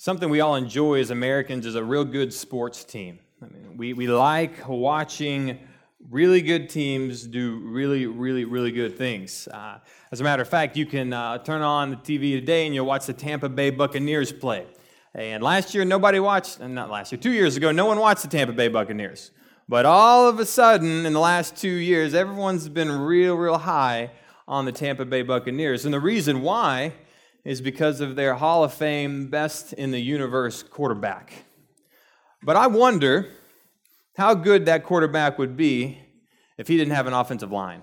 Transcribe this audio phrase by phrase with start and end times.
[0.00, 3.18] something we all enjoy as Americans is a real good sports team.
[3.42, 5.58] I mean, we, we like watching
[6.08, 9.46] really good teams do really, really, really good things.
[9.48, 9.78] Uh,
[10.10, 12.86] as a matter of fact, you can uh, turn on the TV today and you'll
[12.86, 14.64] watch the Tampa Bay Buccaneers play.
[15.14, 18.28] And last year, nobody watched, not last year, two years ago, no one watched the
[18.28, 19.32] Tampa Bay Buccaneers.
[19.68, 24.12] But all of a sudden, in the last two years, everyone's been real, real high
[24.48, 25.84] on the Tampa Bay Buccaneers.
[25.84, 26.94] And the reason why
[27.44, 31.32] is because of their Hall of Fame best in the universe quarterback.
[32.42, 33.28] But I wonder
[34.16, 35.98] how good that quarterback would be
[36.58, 37.82] if he didn't have an offensive line.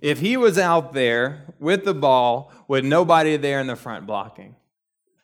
[0.00, 4.54] If he was out there with the ball with nobody there in the front blocking.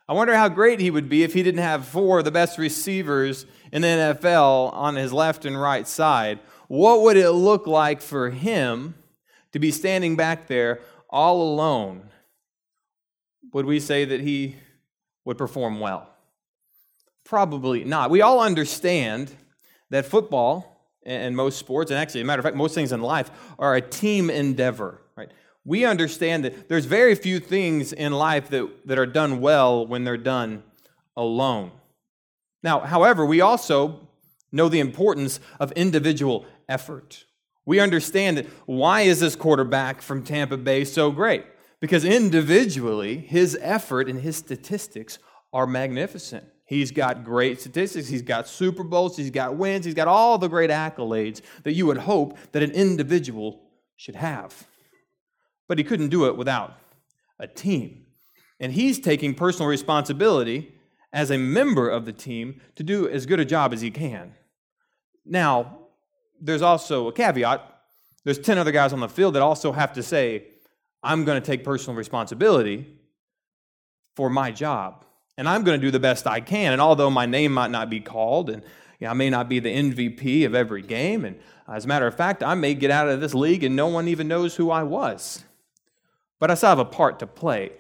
[0.09, 2.59] I wonder how great he would be if he didn't have four of the best
[2.59, 6.41] receivers in the NFL on his left and right side.
[6.69, 8.95] What would it look like for him
[9.53, 12.11] to be standing back there all alone
[13.55, 14.57] would we say that he
[15.25, 16.11] would perform well?
[17.25, 18.11] Probably not.
[18.11, 19.33] We all understand
[19.91, 23.31] that football and most sports, and actually, a matter of fact, most things in life
[23.59, 25.31] are a team endeavor, right?
[25.65, 30.05] We understand that there's very few things in life that, that are done well when
[30.05, 30.65] they're done
[31.17, 31.71] alone.
[32.63, 34.09] Now, however, we also
[34.51, 37.25] know the importance of individual effort.
[37.67, 41.45] We understand that why is this quarterback from Tampa Bay so great?
[41.81, 45.19] Because individually, his effort and his statistics
[45.53, 46.45] are magnificent.
[46.67, 48.09] He's got great statistics.
[48.09, 49.17] He's got Super Bowls.
[49.17, 49.85] He's got wins.
[49.85, 53.61] He's got all the great accolades that you would hope that an individual
[53.97, 54.67] should have.
[55.69, 56.75] But he couldn't do it without
[57.39, 58.07] a team.
[58.61, 60.75] And he's taking personal responsibility
[61.13, 64.35] as a member of the team to do as good a job as he can.
[65.25, 65.79] Now,
[66.41, 67.63] there's also a caveat.
[68.25, 70.47] There's 10 other guys on the field that also have to say,
[71.05, 72.87] I'm going to take personal responsibility
[74.17, 75.05] for my job.
[75.37, 76.73] And I'm going to do the best I can.
[76.73, 78.63] And although my name might not be called, and
[79.01, 81.39] you know, I may not be the MVP of every game, and
[81.69, 84.07] as a matter of fact, I may get out of this league and no one
[84.09, 85.45] even knows who I was.
[86.39, 87.73] But I still have a part to play.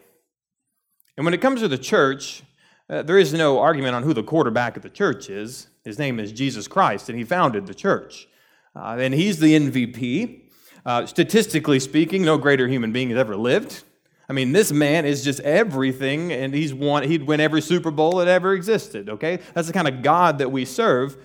[1.17, 2.43] And when it comes to the church,
[2.91, 5.69] uh, there is no argument on who the quarterback of the church is.
[5.85, 8.27] His name is Jesus Christ, and he founded the church.
[8.75, 10.44] Uh, and he's the MVP.
[10.87, 13.85] Uh, statistically speaking, no greater human being has ever lived.
[14.29, 18.17] I mean, this man is just everything, and he's won, he'd win every Super Bowl
[18.17, 19.39] that ever existed, okay?
[19.55, 21.17] That's the kind of God that we serve.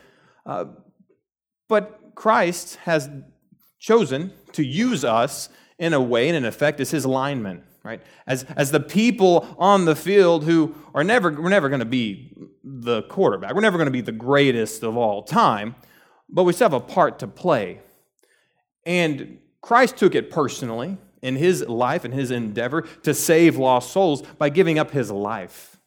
[0.45, 0.65] Uh,
[1.67, 3.09] but Christ has
[3.79, 8.01] chosen to use us in a way and in effect as his linemen, right?
[8.27, 12.33] As, as the people on the field who are never, we're never going to be
[12.63, 13.55] the quarterback.
[13.55, 15.75] We're never going to be the greatest of all time,
[16.27, 17.79] but we still have a part to play.
[18.85, 24.21] And Christ took it personally in his life and his endeavor to save lost souls
[24.37, 25.77] by giving up his life.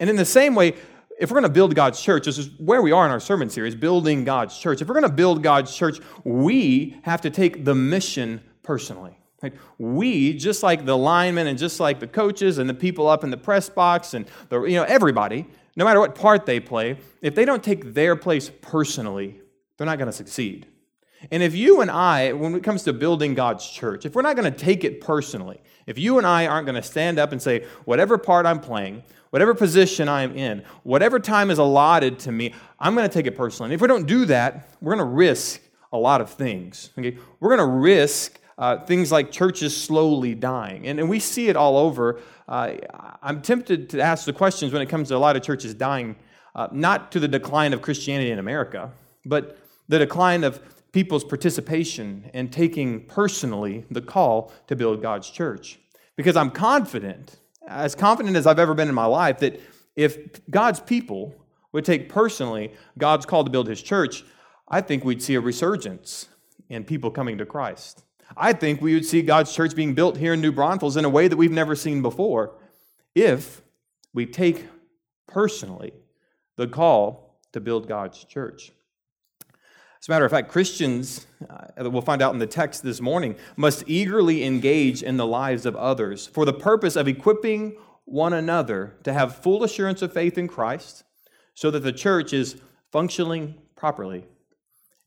[0.00, 0.74] And in the same way,
[1.18, 3.48] if we're going to build God's church, this is where we are in our sermon
[3.48, 4.82] series, building God's church.
[4.82, 9.16] If we're going to build God's church, we have to take the mission personally.
[9.42, 9.54] Right?
[9.78, 13.30] We, just like the linemen and just like the coaches and the people up in
[13.30, 17.34] the press box and the, you know everybody, no matter what part they play, if
[17.34, 19.40] they don't take their place personally,
[19.76, 20.66] they're not going to succeed.
[21.30, 24.36] And if you and I, when it comes to building God's church, if we're not
[24.36, 27.40] going to take it personally, if you and I aren't going to stand up and
[27.40, 32.54] say, whatever part I'm playing, whatever position I'm in, whatever time is allotted to me,
[32.78, 33.68] I'm going to take it personally.
[33.68, 35.60] And if we don't do that, we're going to risk
[35.92, 36.90] a lot of things.
[36.98, 37.18] Okay?
[37.40, 40.86] We're going to risk uh, things like churches slowly dying.
[40.86, 42.20] And, and we see it all over.
[42.48, 42.74] Uh,
[43.22, 46.16] I'm tempted to ask the questions when it comes to a lot of churches dying,
[46.54, 48.92] uh, not to the decline of Christianity in America,
[49.24, 49.58] but
[49.88, 50.60] the decline of
[50.94, 55.80] people's participation and taking personally the call to build God's church.
[56.14, 59.60] Because I'm confident, as confident as I've ever been in my life, that
[59.96, 60.16] if
[60.48, 61.34] God's people
[61.72, 64.24] would take personally God's call to build his church,
[64.68, 66.28] I think we'd see a resurgence
[66.68, 68.04] in people coming to Christ.
[68.36, 71.08] I think we would see God's church being built here in New Braunfels in a
[71.08, 72.54] way that we've never seen before
[73.16, 73.62] if
[74.12, 74.68] we take
[75.26, 75.92] personally
[76.54, 78.70] the call to build God's church.
[80.04, 83.36] As a matter of fact, Christians, uh, we'll find out in the text this morning,
[83.56, 88.98] must eagerly engage in the lives of others for the purpose of equipping one another
[89.04, 91.04] to have full assurance of faith in Christ
[91.54, 92.56] so that the church is
[92.92, 94.26] functioning properly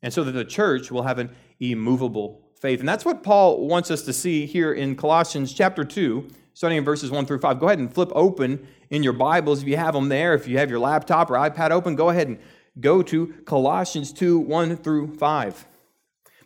[0.02, 1.30] and so that the church will have an
[1.60, 2.80] immovable faith.
[2.80, 6.84] And that's what Paul wants us to see here in Colossians chapter 2, starting in
[6.84, 7.60] verses 1 through 5.
[7.60, 10.34] Go ahead and flip open in your Bibles if you have them there.
[10.34, 12.40] If you have your laptop or iPad open, go ahead and
[12.80, 15.66] go to Colossians 2 1 through 5.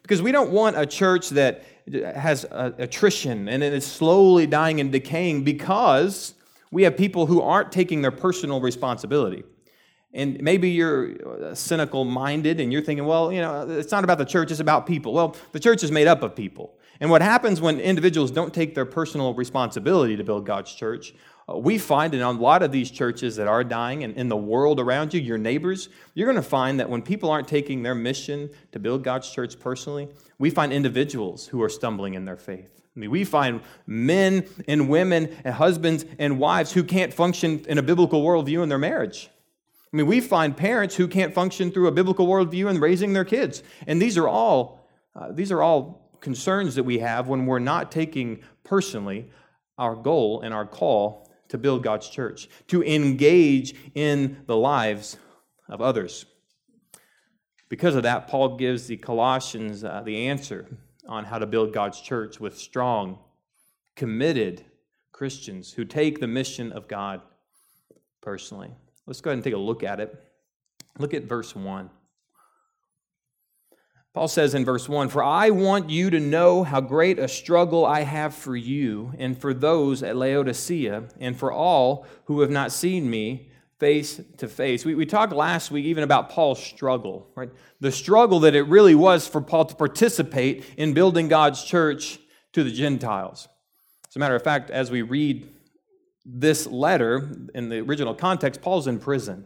[0.01, 1.63] Because we don't want a church that
[2.16, 6.33] has attrition and it is slowly dying and decaying because
[6.72, 9.44] we have people who aren't taking their personal responsibility.
[10.13, 14.25] And maybe you're cynical minded and you're thinking, well, you know, it's not about the
[14.25, 15.13] church, it's about people.
[15.13, 16.74] Well, the church is made up of people.
[17.00, 21.16] And what happens when individuals don't take their personal responsibility to build God's church, uh,
[21.47, 24.79] we find in a lot of these churches that are dying and in the world
[24.79, 28.49] around you, your neighbors, you're going to find that when people aren't taking their mission
[28.71, 30.07] to build God's church personally,
[30.39, 32.81] we find individuals who are stumbling in their faith.
[32.95, 37.77] I mean, we find men and women and husbands and wives who can't function in
[37.77, 39.29] a biblical worldview in their marriage.
[39.94, 43.25] I mean, we find parents who can't function through a biblical worldview in raising their
[43.25, 43.63] kids.
[43.87, 47.91] And these are all, uh, these are all concerns that we have when we're not
[47.91, 49.29] taking personally
[49.77, 51.20] our goal and our call
[51.51, 55.18] to build God's church, to engage in the lives
[55.68, 56.25] of others.
[57.68, 60.65] Because of that, Paul gives the Colossians uh, the answer
[61.07, 63.19] on how to build God's church with strong,
[63.98, 64.63] committed
[65.12, 67.21] Christians who take the mission of God
[68.21, 68.71] personally.
[69.06, 70.24] Let's go ahead and take a look at it.
[71.00, 71.89] Look at verse 1.
[74.13, 77.85] Paul says in verse 1 For I want you to know how great a struggle
[77.85, 82.71] I have for you and for those at Laodicea and for all who have not
[82.71, 83.49] seen me
[83.79, 84.85] face to face.
[84.85, 87.49] We, we talked last week even about Paul's struggle, right?
[87.79, 92.19] The struggle that it really was for Paul to participate in building God's church
[92.53, 93.47] to the Gentiles.
[94.07, 95.49] As a matter of fact, as we read
[96.25, 99.45] this letter in the original context, Paul's in prison.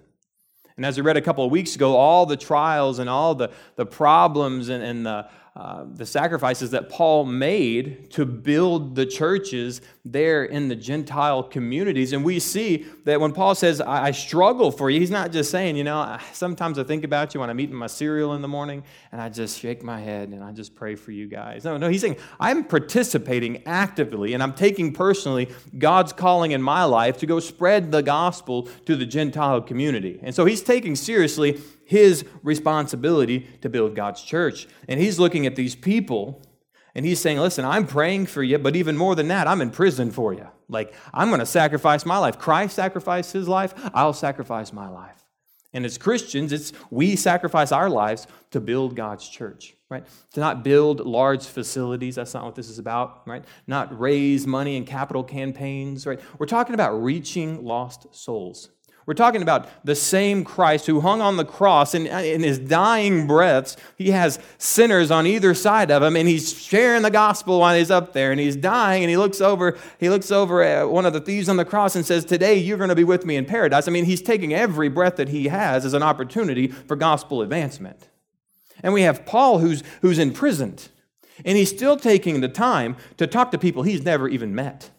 [0.78, 3.50] And as we read a couple of weeks ago, all the trials and all the,
[3.76, 9.80] the problems and, and the uh, the sacrifices that Paul made to build the churches
[10.04, 12.12] there in the Gentile communities.
[12.12, 15.52] And we see that when Paul says, I, I struggle for you, he's not just
[15.52, 18.50] saying, you know, sometimes I think about you when I'm eating my cereal in the
[18.50, 21.64] morning and I just shake my head and I just pray for you guys.
[21.64, 25.48] No, no, he's saying, I'm participating actively and I'm taking personally
[25.78, 30.20] God's calling in my life to go spread the gospel to the Gentile community.
[30.22, 34.68] And so he's taking seriously his responsibility to build God's church.
[34.88, 36.42] And he's looking at these people
[36.96, 39.70] and he's saying, Listen, I'm praying for you, but even more than that, I'm in
[39.70, 40.48] prison for you.
[40.68, 42.40] Like, I'm going to sacrifice my life.
[42.40, 45.22] Christ sacrificed his life, I'll sacrifice my life.
[45.74, 50.06] And as Christians, it's we sacrifice our lives to build God's church, right?
[50.32, 53.44] To not build large facilities, that's not what this is about, right?
[53.68, 56.22] Not raise money in capital campaigns, right?
[56.40, 58.70] We're talking about reaching lost souls.
[59.06, 63.28] We're talking about the same Christ who hung on the cross, and in his dying
[63.28, 67.76] breaths, he has sinners on either side of him, and he's sharing the gospel while
[67.76, 71.06] he's up there, and he's dying, and he looks over, he looks over at one
[71.06, 73.36] of the thieves on the cross and says, Today you're going to be with me
[73.36, 73.88] in paradise.
[73.88, 78.10] I mean, he's taking every breath that he has as an opportunity for gospel advancement.
[78.82, 80.90] And we have Paul who's, who's imprisoned,
[81.44, 84.90] and he's still taking the time to talk to people he's never even met.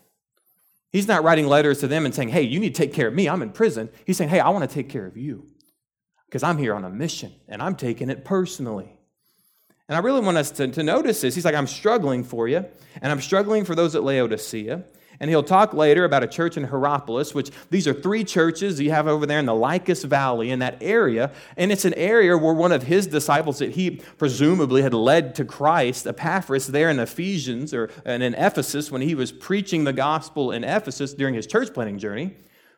[0.97, 3.13] He's not writing letters to them and saying, hey, you need to take care of
[3.13, 3.29] me.
[3.29, 3.91] I'm in prison.
[4.07, 5.47] He's saying, hey, I want to take care of you
[6.25, 8.99] because I'm here on a mission and I'm taking it personally.
[9.91, 11.35] And I really want us to, to notice this.
[11.35, 12.65] He's like, I'm struggling for you,
[13.03, 14.85] and I'm struggling for those at Laodicea,
[15.21, 18.91] and he'll talk later about a church in Hierapolis, which these are three churches you
[18.91, 21.33] have over there in the Lycus Valley in that area.
[21.57, 25.45] And it's an area where one of his disciples that he presumably had led to
[25.45, 30.65] Christ, Epaphras, there in Ephesians or in Ephesus, when he was preaching the gospel in
[30.65, 32.37] Ephesus during his church planting journey.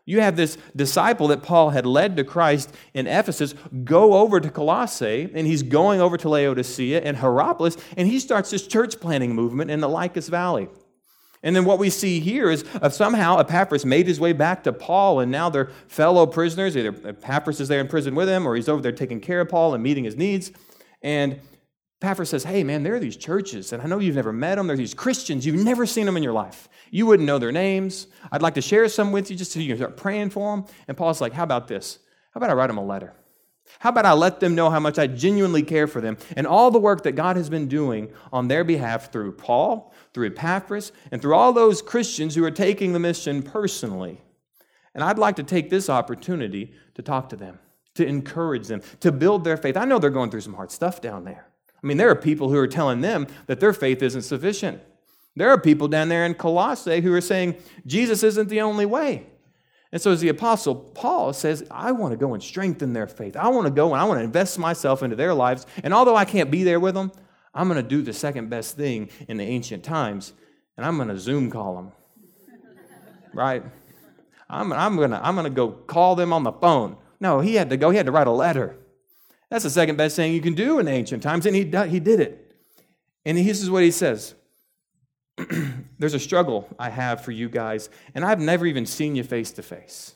[0.09, 3.55] You have this disciple that Paul had led to Christ in Ephesus
[3.85, 8.51] go over to Colossae, and he's going over to Laodicea and Hierapolis, and he starts
[8.51, 10.69] this church planting movement in the Lycus Valley.
[11.49, 14.71] And then what we see here is uh, somehow Epaphras made his way back to
[14.71, 16.77] Paul, and now they're fellow prisoners.
[16.77, 19.49] Either Epaphras is there in prison with him, or he's over there taking care of
[19.49, 20.53] Paul and meeting his needs.
[21.01, 21.41] And
[22.03, 24.67] Epaphras says, Hey, man, there are these churches, and I know you've never met them.
[24.67, 25.47] There are these Christians.
[25.47, 26.69] You've never seen them in your life.
[26.91, 28.09] You wouldn't know their names.
[28.31, 30.67] I'd like to share some with you just so you can start praying for them.
[30.87, 31.99] And Paul's like, How about this?
[32.35, 33.15] How about I write them a letter?
[33.81, 36.71] How about I let them know how much I genuinely care for them and all
[36.71, 41.23] the work that God has been doing on their behalf through Paul, through Epaphras, and
[41.23, 44.21] through all those Christians who are taking the mission personally.
[44.95, 47.59] And I'd like to take this opportunity to talk to them,
[47.95, 49.77] to encourage them, to build their faith.
[49.77, 51.47] I know they're going through some hard stuff down there.
[51.83, 54.83] I mean, there are people who are telling them that their faith isn't sufficient.
[55.37, 57.57] There are people down there in Colossae who are saying
[57.87, 59.27] Jesus isn't the only way.
[59.91, 63.37] And so, as the Apostle Paul says, I want to go and strengthen their faith.
[63.37, 65.67] I want to go and I want to invest myself into their lives.
[65.83, 67.11] And although I can't be there with them,
[67.55, 70.35] I'm going to do the second best thing in the ancient times,
[70.77, 71.93] and I'm going to Zoom call them.
[73.35, 73.63] right?
[74.51, 76.97] I'm, I'm going to I'm going to go call them on the phone.
[77.21, 78.77] No, he had to go, he had to write a letter.
[79.51, 82.21] That's the second best thing you can do in ancient times, and he, he did
[82.21, 82.55] it.
[83.25, 84.35] And this is what he says
[85.99, 89.51] there's a struggle I have for you guys, and I've never even seen you face
[89.53, 90.15] to face.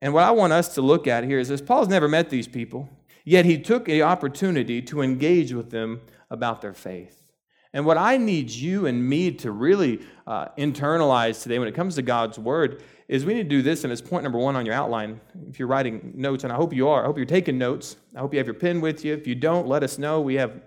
[0.00, 2.48] And what I want us to look at here is this Paul's never met these
[2.48, 2.88] people,
[3.24, 6.00] yet he took the opportunity to engage with them
[6.30, 7.32] about their faith.
[7.74, 11.96] And what I need you and me to really uh, internalize today when it comes
[11.96, 14.64] to God's word is we need to do this, and it's point number one on
[14.64, 15.20] your outline.
[15.48, 17.96] If you're writing notes, and I hope you are, I hope you're taking notes.
[18.14, 19.14] I hope you have your pen with you.
[19.14, 20.20] If you don't, let us know.
[20.20, 20.60] We have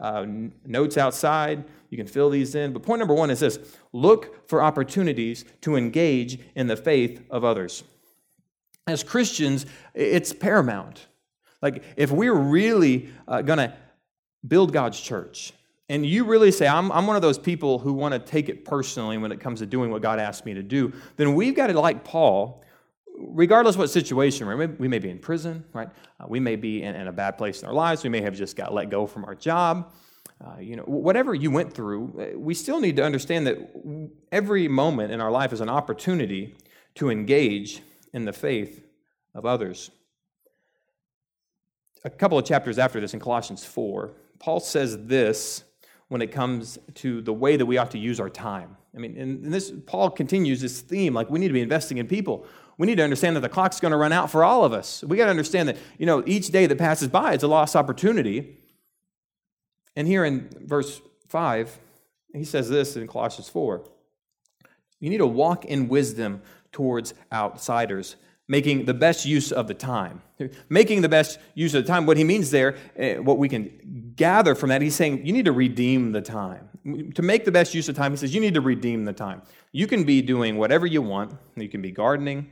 [0.00, 0.26] uh,
[0.64, 1.64] notes outside.
[1.90, 2.72] You can fill these in.
[2.72, 3.58] But point number one is this
[3.92, 7.84] look for opportunities to engage in the faith of others.
[8.86, 11.06] As Christians, it's paramount.
[11.62, 13.74] Like, if we're really uh, going to
[14.46, 15.52] build God's church,
[15.88, 18.64] and you really say, I'm, I'm one of those people who want to take it
[18.64, 21.68] personally when it comes to doing what God asked me to do, then we've got
[21.68, 22.63] to, like Paul,
[23.16, 25.88] regardless what situation we're in, we may be in prison, right?
[26.20, 28.02] Uh, we may be in, in, a bad place in our lives.
[28.02, 29.92] We may have just got let go from our job.
[30.44, 33.58] Uh, you know, whatever you went through, uh, we still need to understand that
[34.32, 36.56] every moment in our life is an opportunity
[36.96, 38.84] to engage in the faith
[39.34, 39.90] of others.
[42.04, 45.64] A couple of chapters after this, in Colossians 4, Paul says this
[46.08, 48.76] when it comes to the way that we ought to use our time.
[48.94, 52.06] I mean, and this Paul continues this theme like we need to be investing in
[52.06, 52.46] people.
[52.78, 55.04] We need to understand that the clock's going to run out for all of us.
[55.04, 57.76] We got to understand that, you know, each day that passes by is a lost
[57.76, 58.58] opportunity.
[59.96, 61.78] And here in verse 5,
[62.34, 63.84] he says this in Colossians 4.
[64.98, 68.16] You need to walk in wisdom towards outsiders,
[68.48, 70.22] making the best use of the time.
[70.68, 72.06] Making the best use of the time.
[72.06, 75.44] What he means there, eh, what we can gather from that, he's saying you need
[75.44, 76.68] to redeem the time.
[77.14, 79.42] To make the best use of time, he says you need to redeem the time.
[79.72, 81.34] You can be doing whatever you want.
[81.56, 82.50] You can be gardening,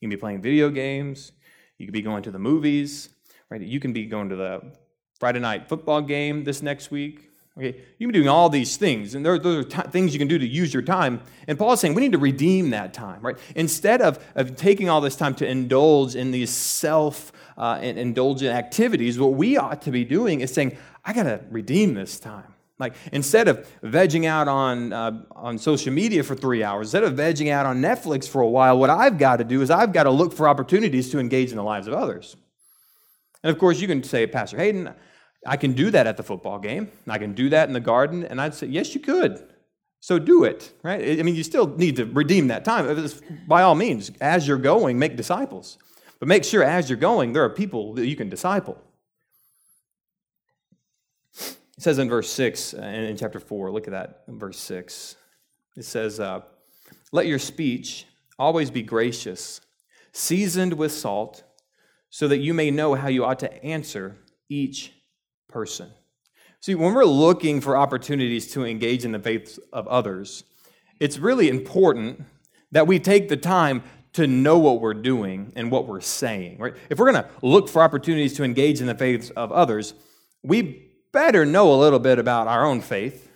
[0.00, 1.32] you can be playing video games,
[1.78, 3.08] you can be going to the movies,
[3.50, 3.60] right?
[3.60, 4.72] You can be going to the
[5.18, 7.28] Friday night football game this next week.
[7.56, 10.28] Okay, you can be doing all these things, and there, are t- things you can
[10.28, 11.20] do to use your time.
[11.48, 13.36] And Paul is saying we need to redeem that time, right?
[13.56, 19.18] Instead of, of taking all this time to indulge in these self uh, indulgent activities,
[19.18, 22.54] what we ought to be doing is saying, I got to redeem this time.
[22.78, 27.14] Like instead of vegging out on uh, on social media for three hours, instead of
[27.14, 30.04] vegging out on Netflix for a while, what I've got to do is I've got
[30.04, 32.36] to look for opportunities to engage in the lives of others.
[33.42, 34.94] And of course, you can say, Pastor Hayden,
[35.46, 36.90] I can do that at the football game.
[37.08, 38.24] I can do that in the garden.
[38.24, 39.44] And I'd say, yes, you could.
[40.00, 41.18] So do it, right?
[41.18, 43.08] I mean, you still need to redeem that time.
[43.48, 45.78] By all means, as you're going, make disciples.
[46.20, 48.80] But make sure as you're going, there are people that you can disciple.
[51.78, 55.14] It says in verse 6 uh, in chapter 4, look at that, verse 6.
[55.76, 56.40] It says, uh,
[57.12, 58.04] Let your speech
[58.36, 59.60] always be gracious,
[60.10, 61.44] seasoned with salt,
[62.10, 64.16] so that you may know how you ought to answer
[64.48, 64.92] each
[65.46, 65.88] person.
[66.58, 70.42] See, when we're looking for opportunities to engage in the faith of others,
[70.98, 72.24] it's really important
[72.72, 76.58] that we take the time to know what we're doing and what we're saying.
[76.58, 76.74] Right?
[76.90, 79.94] If we're going to look for opportunities to engage in the faiths of others,
[80.42, 83.30] we better know a little bit about our own faith,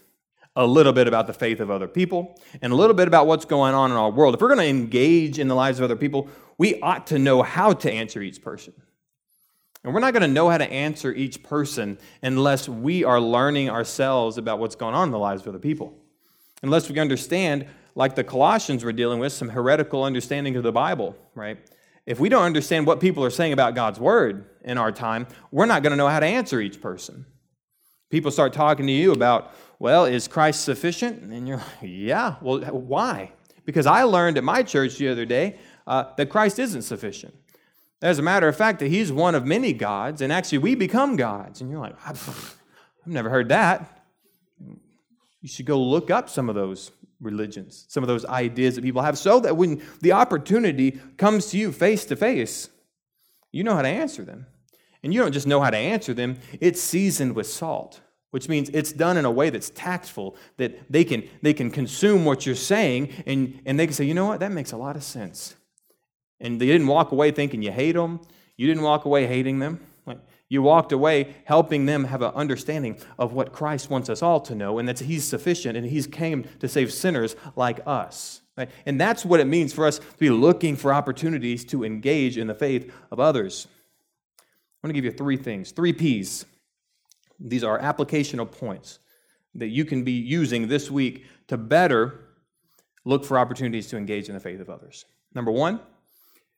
[0.55, 3.45] a little bit about the faith of other people, and a little bit about what's
[3.45, 4.35] going on in our world.
[4.35, 7.43] If we're going to engage in the lives of other people, we ought to know
[7.43, 8.75] how to answer each person.
[9.85, 13.69] And we're not going to know how to answer each person unless we are learning
[13.69, 15.99] ourselves about what's going on in the lives of other people.
[16.63, 21.17] Unless we understand, like the Colossians were dealing with, some heretical understanding of the Bible,
[21.35, 21.59] right?
[22.07, 25.67] If we don't understand what people are saying about God's word in our time, we're
[25.67, 27.27] not going to know how to answer each person.
[28.13, 31.23] People start talking to you about, well, is Christ sufficient?
[31.23, 32.35] And you're like, yeah.
[32.43, 33.33] Well, why?
[33.65, 37.35] Because I learned at my church the other day uh, that Christ isn't sufficient.
[38.03, 41.17] As a matter of fact, that he's one of many gods, and actually we become
[41.17, 41.63] gods.
[41.63, 42.59] And you're like, I've,
[43.07, 44.05] I've never heard that.
[44.61, 49.01] You should go look up some of those religions, some of those ideas that people
[49.01, 52.69] have, so that when the opportunity comes to you face to face,
[53.53, 54.49] you know how to answer them.
[55.03, 58.71] And you don't just know how to answer them, it's seasoned with salt, which means
[58.71, 62.55] it's done in a way that's tactful, that they can, they can consume what you're
[62.55, 65.57] saying, and, and they can say, you know what, that makes a lot of sense.
[66.41, 68.21] And they didn't walk away thinking you hate them.
[68.57, 69.81] You didn't walk away hating them.
[70.53, 74.55] You walked away helping them have an understanding of what Christ wants us all to
[74.55, 78.43] know, and that He's sufficient and He's came to save sinners like us.
[78.59, 78.71] Right?
[78.85, 82.49] And that's what it means for us to be looking for opportunities to engage in
[82.49, 83.67] the faith of others.
[84.83, 86.45] I'm going to give you three things, three P's.
[87.39, 88.99] These are applicational points
[89.55, 92.29] that you can be using this week to better
[93.05, 95.05] look for opportunities to engage in the faith of others.
[95.35, 95.81] Number one,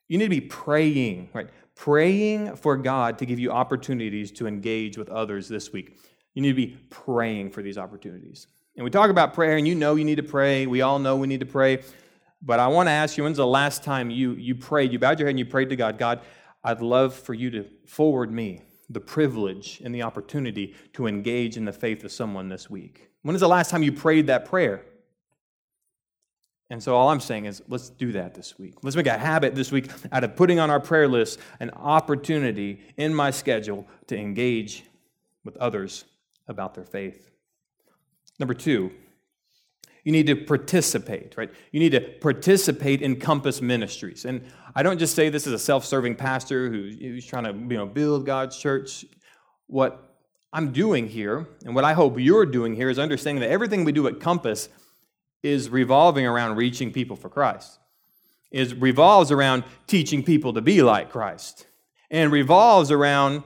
[0.09, 1.49] you need to be praying, right?
[1.75, 5.99] Praying for God to give you opportunities to engage with others this week.
[6.35, 8.47] You need to be praying for these opportunities.
[8.77, 10.67] And we talk about prayer, and you know you need to pray.
[10.67, 11.83] We all know we need to pray.
[12.43, 14.93] But I want to ask you, when's the last time you, you prayed?
[14.93, 16.21] You bowed your head and you prayed to God, God,
[16.65, 21.65] I'd love for you to forward me the privilege and the opportunity to engage in
[21.65, 23.11] the faith of someone this week.
[23.23, 24.85] When is the last time you prayed that prayer?
[26.71, 28.75] And so all I'm saying is let's do that this week.
[28.83, 32.81] Let's make a habit this week out of putting on our prayer list an opportunity
[32.97, 34.85] in my schedule to engage
[35.45, 36.05] with others
[36.49, 37.31] about their faith.
[38.39, 38.91] Number two,
[40.05, 41.51] you need to participate, right?
[41.73, 44.27] You need to participate in Compass Ministries.
[44.27, 44.43] And
[44.75, 47.87] I don't just say this as a self serving pastor who's trying to you know,
[47.87, 49.07] build God's church.
[49.67, 50.15] What
[50.53, 53.93] I'm doing here, and what I hope you're doing here, is understanding that everything we
[53.93, 54.69] do at Compass
[55.43, 57.79] is revolving around reaching people for Christ,
[58.53, 61.67] is revolves around teaching people to be like Christ,
[62.11, 63.43] and revolves around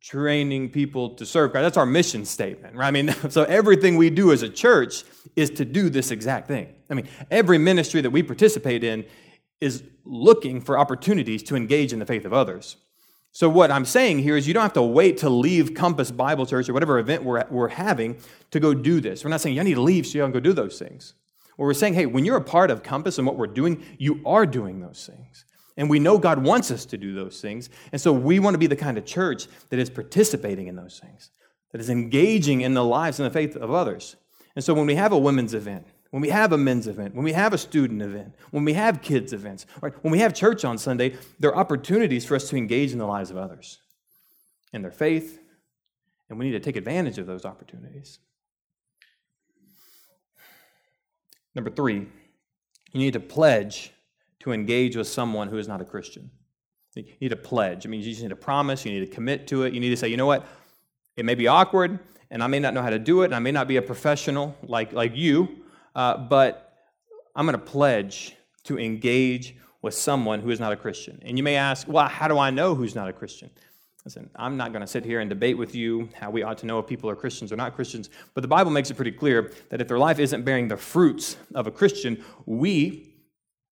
[0.00, 1.62] training people to serve God.
[1.62, 2.86] That's our mission statement, right?
[2.86, 5.02] I mean, so everything we do as a church
[5.36, 6.74] is to do this exact thing.
[6.90, 9.04] I mean, every ministry that we participate in
[9.60, 12.76] is looking for opportunities to engage in the faith of others.
[13.34, 16.44] So, what I'm saying here is you don't have to wait to leave Compass Bible
[16.44, 18.18] Church or whatever event we're, we're having
[18.50, 19.24] to go do this.
[19.24, 21.14] We're not saying you need to leave so you can go do those things.
[21.56, 24.20] What we're saying, hey, when you're a part of Compass and what we're doing, you
[24.26, 25.46] are doing those things.
[25.76, 27.70] And we know God wants us to do those things.
[27.92, 31.00] And so we want to be the kind of church that is participating in those
[31.02, 31.30] things,
[31.70, 34.16] that is engaging in the lives and the faith of others.
[34.54, 37.24] And so when we have a women's event, when we have a men's event, when
[37.24, 40.64] we have a student event, when we have kids' events, right, when we have church
[40.64, 43.78] on Sunday, there are opportunities for us to engage in the lives of others
[44.74, 45.40] in their faith,
[46.28, 48.18] and we need to take advantage of those opportunities.
[51.54, 52.06] Number three,
[52.92, 53.92] you need to pledge
[54.40, 56.30] to engage with someone who is not a Christian.
[56.94, 57.86] You need a pledge.
[57.86, 59.72] I mean, you just need to promise, you need to commit to it.
[59.72, 60.46] You need to say, you know what?
[61.16, 61.98] It may be awkward,
[62.32, 63.82] and I may not know how to do it, and I may not be a
[63.82, 65.48] professional like, like you,
[65.94, 66.78] uh, but
[67.36, 68.34] I'm going to pledge
[68.64, 71.20] to engage with someone who is not a Christian.
[71.26, 73.50] And you may ask, well, how do I know who's not a Christian?
[74.06, 76.66] Listen, I'm not going to sit here and debate with you how we ought to
[76.66, 79.52] know if people are Christians or not Christians, but the Bible makes it pretty clear
[79.68, 83.14] that if their life isn't bearing the fruits of a Christian, we,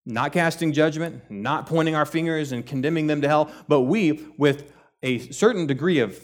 [0.05, 4.73] not casting judgment, not pointing our fingers and condemning them to hell, but we, with
[5.01, 6.19] a certain degree of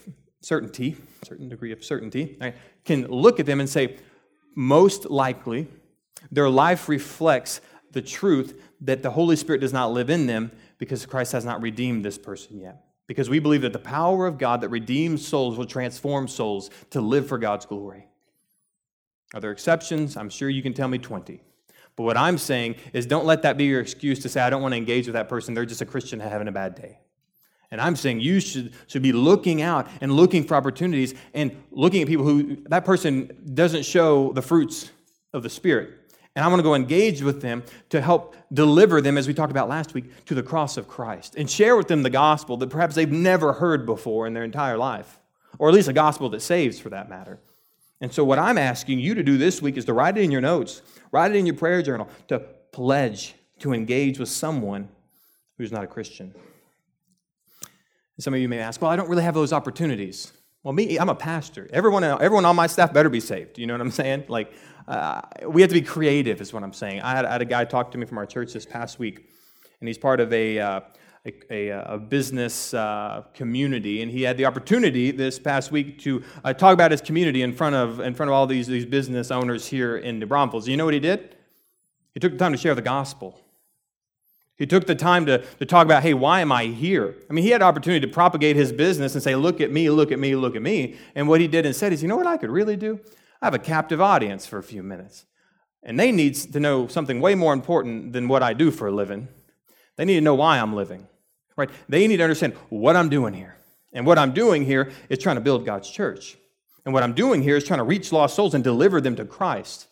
[0.46, 3.98] certainty, certain degree of certainty, right, can look at them and say,
[4.54, 5.68] most likely,
[6.32, 11.04] their life reflects the truth that the Holy Spirit does not live in them because
[11.06, 12.84] Christ has not redeemed this person yet.
[13.08, 17.02] Because we believe that the power of God that redeems souls will transform souls to
[17.02, 18.08] live for God's glory.
[19.34, 20.16] Are there exceptions?
[20.16, 21.42] I'm sure you can tell me 20.
[21.96, 24.62] But what I'm saying is don't let that be your excuse to say, I don't
[24.62, 25.56] want to engage with that person.
[25.56, 27.00] They're just a Christian having a bad day.
[27.72, 32.02] And I'm saying you should, should be looking out and looking for opportunities and looking
[32.02, 34.92] at people who that person doesn't show the fruits
[35.34, 35.90] of the Spirit.
[36.36, 39.52] And I want to go engage with them to help deliver them, as we talked
[39.52, 42.70] about last week, to the cross of Christ and share with them the gospel that
[42.70, 45.20] perhaps they've never heard before in their entire life,
[45.60, 47.40] or at least a gospel that saves for that matter.
[48.02, 50.32] And so, what I'm asking you to do this week is to write it in
[50.32, 52.40] your notes, write it in your prayer journal, to
[52.72, 54.90] pledge to engage with someone
[55.58, 56.34] who's not a Christian.
[58.20, 60.32] Some of you may ask, well, I don't really have those opportunities.
[60.64, 61.70] Well, me, I'm a pastor.
[61.74, 63.60] Everyone, everyone on my staff better be saved.
[63.60, 64.26] You know what I'm saying?
[64.30, 64.54] Like,
[64.88, 67.02] uh, we have to be creative, is what I'm saying.
[67.02, 69.30] I had, I had, a guy talk to me from our church this past week,
[69.80, 70.80] and he's part of a, uh,
[71.26, 76.24] a, a, a, business uh, community, and he had the opportunity this past week to
[76.44, 79.32] uh, talk about his community in front of, in front of all these, these business
[79.32, 80.68] owners here in New Braunfels.
[80.68, 81.36] You know what he did?
[82.14, 83.40] He took the time to share the gospel.
[84.58, 87.16] He took the time to, to talk about, hey, why am I here?
[87.30, 90.12] I mean, he had opportunity to propagate his business and say, look at me, look
[90.12, 90.96] at me, look at me.
[91.14, 93.00] And what he did instead is, you know what I could really do?
[93.42, 95.26] I have a captive audience for a few minutes.
[95.84, 98.92] And they need to know something way more important than what I do for a
[98.92, 99.28] living.
[99.98, 101.08] They need to know why I'm living.
[101.58, 101.70] Right?
[101.88, 103.58] They need to understand what I'm doing here.
[103.94, 106.38] And what I'm doing here is trying to build God's church.
[106.86, 109.26] And what I'm doing here is trying to reach lost souls and deliver them to
[109.26, 109.88] Christ.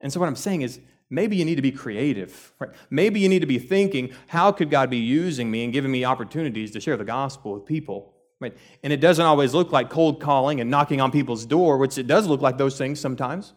[0.00, 2.52] And so what I'm saying is maybe you need to be creative.
[2.58, 2.70] Right?
[2.88, 6.04] Maybe you need to be thinking, how could God be using me and giving me
[6.04, 8.14] opportunities to share the gospel with people?
[8.40, 8.56] Right?
[8.82, 12.06] And it doesn't always look like cold calling and knocking on people's door, which it
[12.06, 13.52] does look like those things sometimes.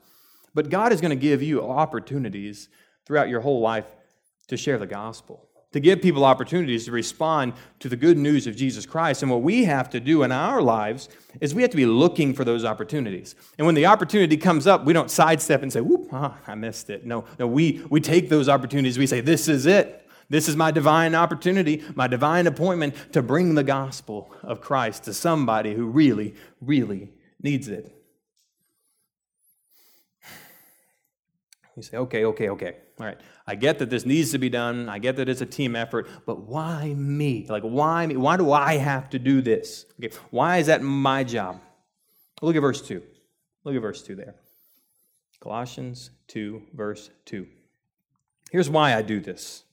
[0.53, 2.67] But God is going to give you opportunities
[3.05, 3.85] throughout your whole life
[4.47, 8.55] to share the gospel to give people opportunities to respond to the good news of
[8.55, 9.21] Jesus Christ.
[9.21, 11.09] And what we have to do in our lives
[11.41, 13.35] is we have to be looking for those opportunities.
[13.57, 17.05] And when the opportunity comes up, we don't sidestep and say, whoop, I missed it.
[17.05, 18.97] No, no we, we take those opportunities.
[18.97, 19.99] We say, this is it.
[20.29, 25.13] This is my divine opportunity, my divine appointment to bring the gospel of Christ to
[25.13, 27.93] somebody who really, really needs it.
[31.75, 32.77] You say, okay, okay, okay.
[32.99, 33.17] All right.
[33.45, 34.87] I get that this needs to be done.
[34.87, 37.45] I get that it's a team effort, but why me?
[37.49, 38.15] Like, why me?
[38.15, 39.85] Why do I have to do this?
[39.99, 40.15] Okay.
[40.29, 41.59] Why is that my job?
[42.41, 43.01] Look at verse 2.
[43.63, 44.35] Look at verse 2 there.
[45.41, 47.45] Colossians 2, verse 2.
[48.51, 49.63] Here's why I do this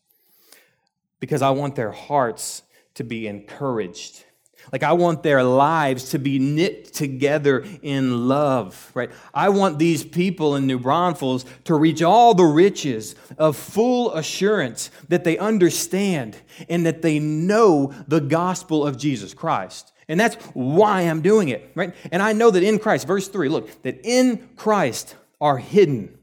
[1.20, 2.62] because I want their hearts
[2.94, 4.24] to be encouraged
[4.72, 9.10] like, I want their lives to be knit together in love, right?
[9.34, 14.90] I want these people in New Braunfels to reach all the riches of full assurance
[15.08, 16.36] that they understand
[16.68, 19.92] and that they know the gospel of Jesus Christ.
[20.08, 21.94] And that's why I'm doing it, right?
[22.10, 26.18] And I know that in Christ, verse 3, look, that in Christ are hidden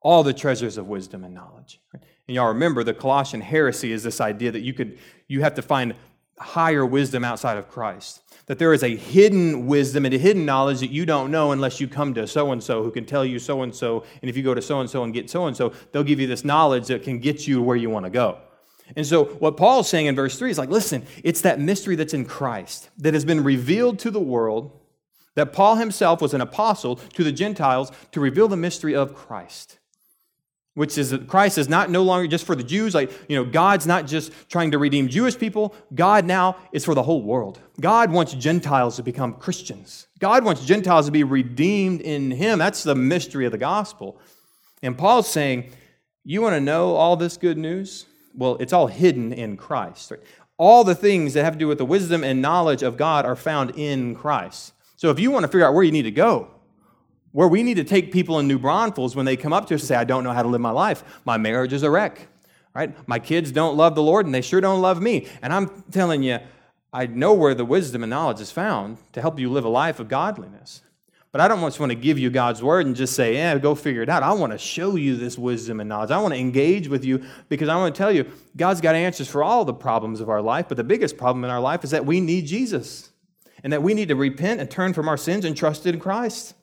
[0.00, 1.80] all the treasures of wisdom and knowledge.
[1.92, 2.02] Right?
[2.26, 4.98] And y'all remember the Colossian heresy is this idea that you could
[5.28, 5.94] you have to find
[6.40, 8.22] higher wisdom outside of Christ.
[8.46, 11.80] That there is a hidden wisdom and a hidden knowledge that you don't know unless
[11.80, 14.04] you come to so and so who can tell you so and so.
[14.22, 16.20] And if you go to so and so and get so and so, they'll give
[16.20, 18.38] you this knowledge that can get you where you want to go.
[18.96, 22.14] And so, what Paul's saying in verse 3 is like, listen, it's that mystery that's
[22.14, 24.72] in Christ that has been revealed to the world,
[25.34, 29.78] that Paul himself was an apostle to the Gentiles to reveal the mystery of Christ
[30.78, 32.94] which is that Christ is not no longer just for the Jews.
[32.94, 35.74] Like, you know, God's not just trying to redeem Jewish people.
[35.92, 37.58] God now is for the whole world.
[37.80, 40.06] God wants Gentiles to become Christians.
[40.20, 42.60] God wants Gentiles to be redeemed in Him.
[42.60, 44.20] That's the mystery of the gospel.
[44.80, 45.72] And Paul's saying,
[46.24, 48.06] You want to know all this good news?
[48.32, 50.12] Well, it's all hidden in Christ.
[50.12, 50.20] Right?
[50.58, 53.34] All the things that have to do with the wisdom and knowledge of God are
[53.34, 54.74] found in Christ.
[54.94, 56.52] So if you want to figure out where you need to go,
[57.32, 59.82] where we need to take people in New Braunfels when they come up to us
[59.82, 61.04] and say, I don't know how to live my life.
[61.24, 62.28] My marriage is a wreck.
[62.74, 62.94] Right?
[63.08, 65.26] My kids don't love the Lord and they sure don't love me.
[65.42, 66.38] And I'm telling you,
[66.92, 70.00] I know where the wisdom and knowledge is found to help you live a life
[70.00, 70.82] of godliness.
[71.30, 73.74] But I don't just want to give you God's word and just say, yeah, go
[73.74, 74.22] figure it out.
[74.22, 76.10] I want to show you this wisdom and knowledge.
[76.10, 79.28] I want to engage with you because I want to tell you, God's got answers
[79.28, 80.66] for all the problems of our life.
[80.68, 83.10] But the biggest problem in our life is that we need Jesus
[83.62, 86.54] and that we need to repent and turn from our sins and trust in Christ.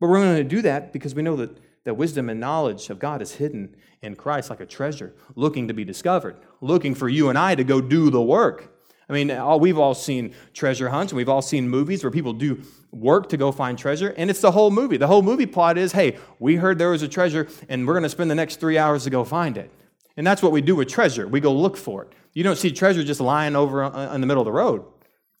[0.00, 2.98] But we're going to do that because we know that, that wisdom and knowledge of
[2.98, 7.28] God is hidden in Christ like a treasure, looking to be discovered, looking for you
[7.28, 8.74] and I to go do the work.
[9.10, 12.32] I mean, all, we've all seen treasure hunts and we've all seen movies where people
[12.32, 14.96] do work to go find treasure, and it's the whole movie.
[14.96, 18.04] The whole movie plot is hey, we heard there was a treasure, and we're going
[18.04, 19.70] to spend the next three hours to go find it.
[20.16, 21.26] And that's what we do with treasure.
[21.26, 22.12] We go look for it.
[22.32, 24.84] You don't see treasure just lying over uh, in the middle of the road,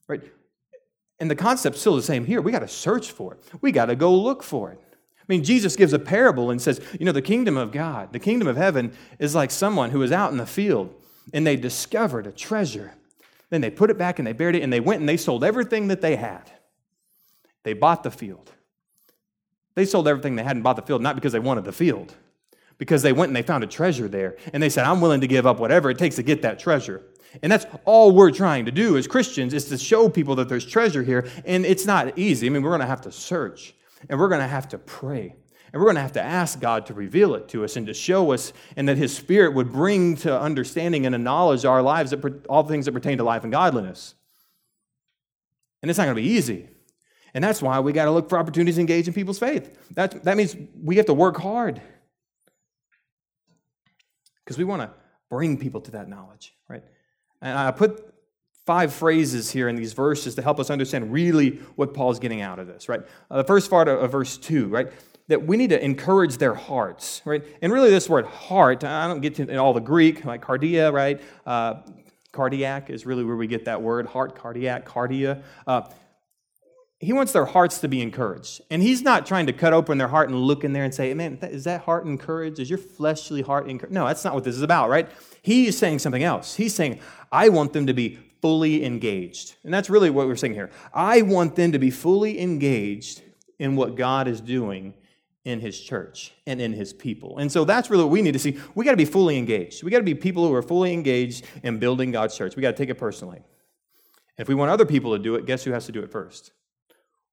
[0.08, 0.22] right?
[1.20, 2.40] And the concept's still the same here.
[2.40, 4.80] We got to search for it, we got to go look for it.
[4.90, 8.18] I mean, Jesus gives a parable and says, you know, the kingdom of God, the
[8.18, 10.92] kingdom of heaven is like someone who was out in the field
[11.32, 12.94] and they discovered a treasure.
[13.50, 15.44] Then they put it back and they buried it and they went and they sold
[15.44, 16.50] everything that they had.
[17.62, 18.50] They bought the field.
[19.74, 22.14] They sold everything they had and bought the field, not because they wanted the field,
[22.78, 24.36] because they went and they found a treasure there.
[24.52, 27.02] And they said, I'm willing to give up whatever it takes to get that treasure.
[27.42, 30.66] And that's all we're trying to do as Christians is to show people that there's
[30.66, 31.28] treasure here.
[31.44, 32.46] And it's not easy.
[32.46, 33.74] I mean, we're going to have to search
[34.08, 35.34] and we're going to have to pray.
[35.72, 37.94] And we're going to have to ask God to reveal it to us and to
[37.94, 42.10] show us, and that His Spirit would bring to understanding and a knowledge our lives,
[42.10, 44.14] that, all things that pertain to life and godliness.
[45.80, 46.68] And it's not going to be easy.
[47.34, 49.78] And that's why we got to look for opportunities to engage in people's faith.
[49.94, 51.80] That, that means we have to work hard
[54.44, 54.90] because we want to
[55.28, 56.82] bring people to that knowledge, right?
[57.42, 58.10] And I put
[58.66, 62.58] five phrases here in these verses to help us understand really what Paul's getting out
[62.58, 63.00] of this, right?
[63.30, 64.92] Uh, the first part of, of verse 2, right?
[65.28, 67.44] That we need to encourage their hearts, right?
[67.62, 70.92] And really, this word heart, I don't get to in all the Greek, like cardia,
[70.92, 71.20] right?
[71.46, 71.82] Uh,
[72.32, 75.42] cardiac is really where we get that word heart, cardiac, cardia.
[75.66, 75.82] Uh,
[77.00, 78.60] he wants their hearts to be encouraged.
[78.70, 81.12] And he's not trying to cut open their heart and look in there and say,
[81.14, 82.60] man, is that heart encouraged?
[82.60, 83.94] Is your fleshly heart encouraged?
[83.94, 85.08] No, that's not what this is about, right?
[85.40, 86.54] He's saying something else.
[86.54, 87.00] He's saying,
[87.32, 89.54] I want them to be fully engaged.
[89.64, 90.70] And that's really what we're saying here.
[90.92, 93.22] I want them to be fully engaged
[93.58, 94.92] in what God is doing
[95.46, 97.38] in his church and in his people.
[97.38, 98.58] And so that's really what we need to see.
[98.74, 99.82] We got to be fully engaged.
[99.82, 102.56] We got to be people who are fully engaged in building God's church.
[102.56, 103.40] We got to take it personally.
[104.36, 106.52] If we want other people to do it, guess who has to do it first?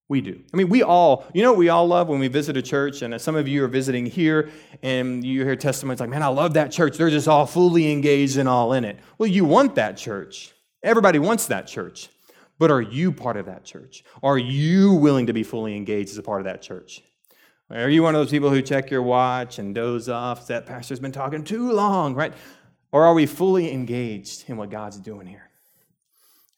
[0.09, 0.41] We do.
[0.53, 3.19] I mean, we all, you know, we all love when we visit a church, and
[3.19, 4.49] some of you are visiting here,
[4.81, 6.97] and you hear testimonies like, man, I love that church.
[6.97, 8.99] They're just all fully engaged and all in it.
[9.17, 10.53] Well, you want that church.
[10.81, 12.07] Everybody wants that church.
[12.59, 14.03] But are you part of that church?
[14.23, 17.03] Are you willing to be fully engaged as a part of that church?
[17.69, 20.47] Are you one of those people who check your watch and doze off?
[20.47, 22.33] That pastor's been talking too long, right?
[22.93, 25.46] Or are we fully engaged in what God's doing here?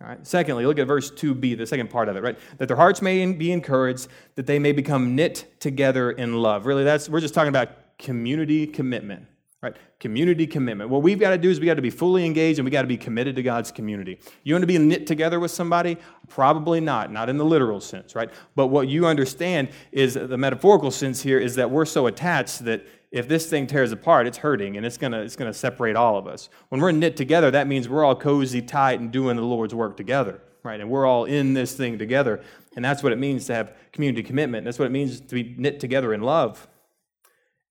[0.02, 0.26] All right.
[0.26, 2.38] Secondly, look at verse 2b, the second part of it, right?
[2.58, 6.66] That their hearts may be encouraged, that they may become knit together in love.
[6.66, 9.26] Really, that's we're just talking about community commitment.
[9.62, 9.76] Right?
[10.00, 10.90] Community commitment.
[10.90, 12.84] What we've got to do is we got to be fully engaged and we got
[12.84, 14.18] to be committed to God's community.
[14.44, 15.98] You want to be knit together with somebody?
[16.30, 18.30] Probably not, not in the literal sense, right?
[18.56, 22.86] But what you understand is the metaphorical sense here is that we're so attached that
[23.12, 25.96] if this thing tears apart, it's hurting and it's going to it's going to separate
[25.96, 26.50] all of us.
[26.70, 29.98] When we're knit together, that means we're all cozy, tight, and doing the Lord's work
[29.98, 30.80] together, right?
[30.80, 32.44] And we're all in this thing together.
[32.76, 34.64] And that's what it means to have community commitment.
[34.64, 36.68] That's what it means to be knit together in love.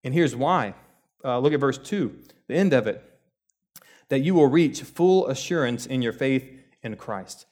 [0.03, 0.74] And here's why.
[1.24, 2.16] Uh, look at verse 2,
[2.48, 3.05] the end of it.
[4.09, 6.48] That you will reach full assurance in your faith
[6.83, 7.46] in Christ.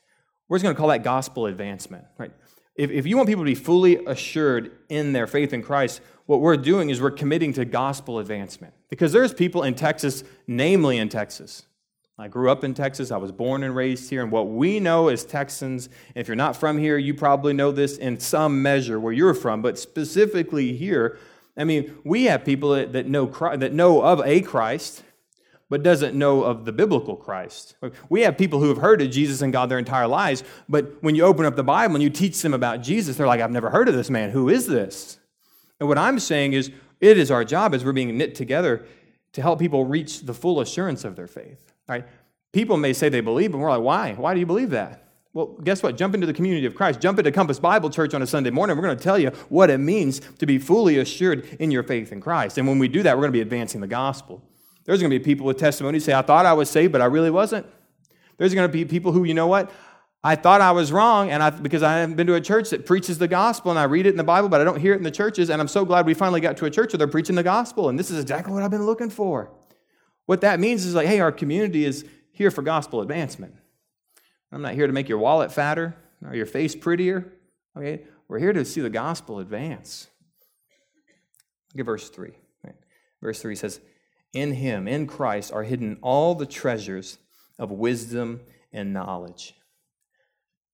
[0.49, 2.33] We're just going to call that gospel advancement, right?
[2.77, 6.40] If, if you want people to be fully assured in their faith in Christ, what
[6.40, 8.74] we're doing is we're committing to gospel advancement.
[8.90, 11.62] Because there's people in Texas, namely in Texas.
[12.18, 13.10] I grew up in Texas.
[13.10, 14.22] I was born and raised here.
[14.22, 17.98] And what we know as Texans, if you're not from here, you probably know this
[17.98, 21.18] in some measure where you're from, but specifically here,
[21.56, 25.02] I mean, we have people that, know, Christ, that know of a Christ,
[25.68, 27.76] but doesn't know of the biblical Christ.
[28.08, 31.14] We have people who have heard of Jesus and God their entire lives, but when
[31.14, 33.70] you open up the Bible and you teach them about Jesus, they're like, I've never
[33.70, 34.30] heard of this man.
[34.30, 35.18] Who is this?
[35.80, 38.86] And what I'm saying is, it is our job as we're being knit together
[39.32, 41.72] to help people reach the full assurance of their faith.
[41.88, 42.06] Right?
[42.52, 44.14] People may say they believe, but we're like, why?
[44.14, 45.02] Why do you believe that?
[45.34, 45.98] Well, guess what?
[45.98, 46.98] Jump into the community of Christ.
[46.98, 48.74] Jump into Compass Bible Church on a Sunday morning.
[48.74, 52.10] We're going to tell you what it means to be fully assured in your faith
[52.10, 52.56] in Christ.
[52.56, 54.42] And when we do that, we're going to be advancing the gospel.
[54.86, 57.04] There's going to be people with testimonies say, I thought I was saved, but I
[57.04, 57.66] really wasn't.
[58.38, 59.70] There's going to be people who, you know what?
[60.26, 62.84] I thought I was wrong, and I, because I haven't been to a church that
[62.84, 64.96] preaches the gospel, and I read it in the Bible, but I don't hear it
[64.96, 65.50] in the churches.
[65.50, 67.88] And I'm so glad we finally got to a church where they're preaching the gospel.
[67.88, 69.52] And this is exactly what I've been looking for.
[70.24, 73.54] What that means is like, hey, our community is here for gospel advancement.
[74.50, 77.32] I'm not here to make your wallet fatter or your face prettier.
[77.76, 78.02] Okay?
[78.26, 80.08] We're here to see the gospel advance.
[81.72, 82.32] Look at verse 3.
[82.64, 82.74] Right?
[83.22, 83.78] Verse 3 says,
[84.32, 87.18] In him, in Christ, are hidden all the treasures
[87.60, 88.40] of wisdom
[88.72, 89.54] and knowledge.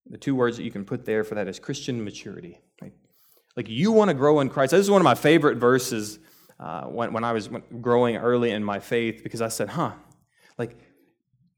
[0.06, 2.60] The two words that you can put there for that is Christian maturity.
[2.80, 2.92] Right?
[3.56, 4.72] Like you want to grow in Christ.
[4.72, 6.18] This is one of my favorite verses
[6.58, 7.48] uh, when, when I was
[7.80, 9.92] growing early in my faith because I said, huh,
[10.58, 10.78] like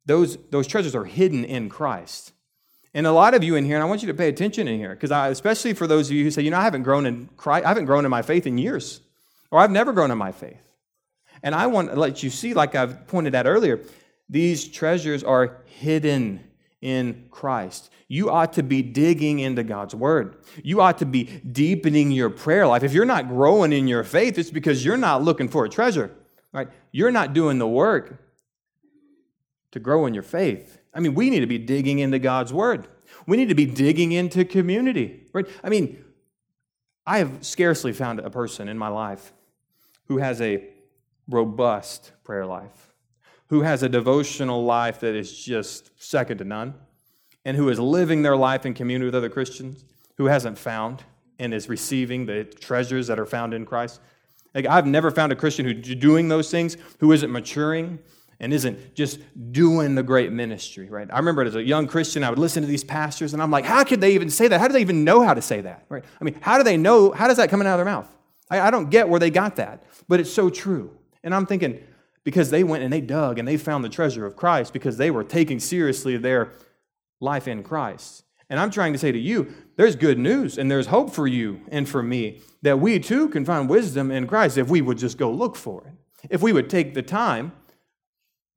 [0.06, 2.32] those, those treasures are hidden in Christ.
[2.94, 4.78] And a lot of you in here, and I want you to pay attention in
[4.78, 7.06] here, because I, especially for those of you who say, you know, I haven't grown
[7.06, 9.00] in Christ, I haven't grown in my faith in years,
[9.50, 10.62] or I've never grown in my faith.
[11.42, 13.80] And I want to let you see, like I've pointed out earlier,
[14.28, 16.40] these treasures are hidden
[16.84, 17.90] in Christ.
[18.08, 20.36] You ought to be digging into God's word.
[20.62, 22.82] You ought to be deepening your prayer life.
[22.82, 26.14] If you're not growing in your faith, it's because you're not looking for a treasure,
[26.52, 26.68] right?
[26.92, 28.20] You're not doing the work
[29.72, 30.78] to grow in your faith.
[30.92, 32.86] I mean, we need to be digging into God's word.
[33.26, 35.48] We need to be digging into community, right?
[35.64, 36.04] I mean,
[37.06, 39.32] I have scarcely found a person in my life
[40.08, 40.68] who has a
[41.28, 42.93] robust prayer life,
[43.48, 46.74] who has a devotional life that is just second to none,
[47.44, 49.84] and who is living their life in community with other Christians,
[50.16, 51.04] who hasn't found
[51.38, 54.00] and is receiving the treasures that are found in Christ.
[54.54, 57.98] Like, I've never found a Christian who's doing those things, who isn't maturing,
[58.40, 59.20] and isn't just
[59.52, 61.08] doing the great ministry, right?
[61.12, 63.64] I remember as a young Christian, I would listen to these pastors and I'm like,
[63.64, 64.60] how could they even say that?
[64.60, 66.04] How do they even know how to say that, right?
[66.20, 67.12] I mean, how do they know?
[67.12, 68.08] How does that come out of their mouth?
[68.50, 70.96] I, I don't get where they got that, but it's so true.
[71.22, 71.82] And I'm thinking,
[72.24, 75.10] because they went and they dug and they found the treasure of Christ because they
[75.10, 76.52] were taking seriously their
[77.20, 78.24] life in Christ.
[78.50, 81.60] And I'm trying to say to you, there's good news and there's hope for you
[81.70, 85.18] and for me that we too can find wisdom in Christ if we would just
[85.18, 85.94] go look for it.
[86.30, 87.52] If we would take the time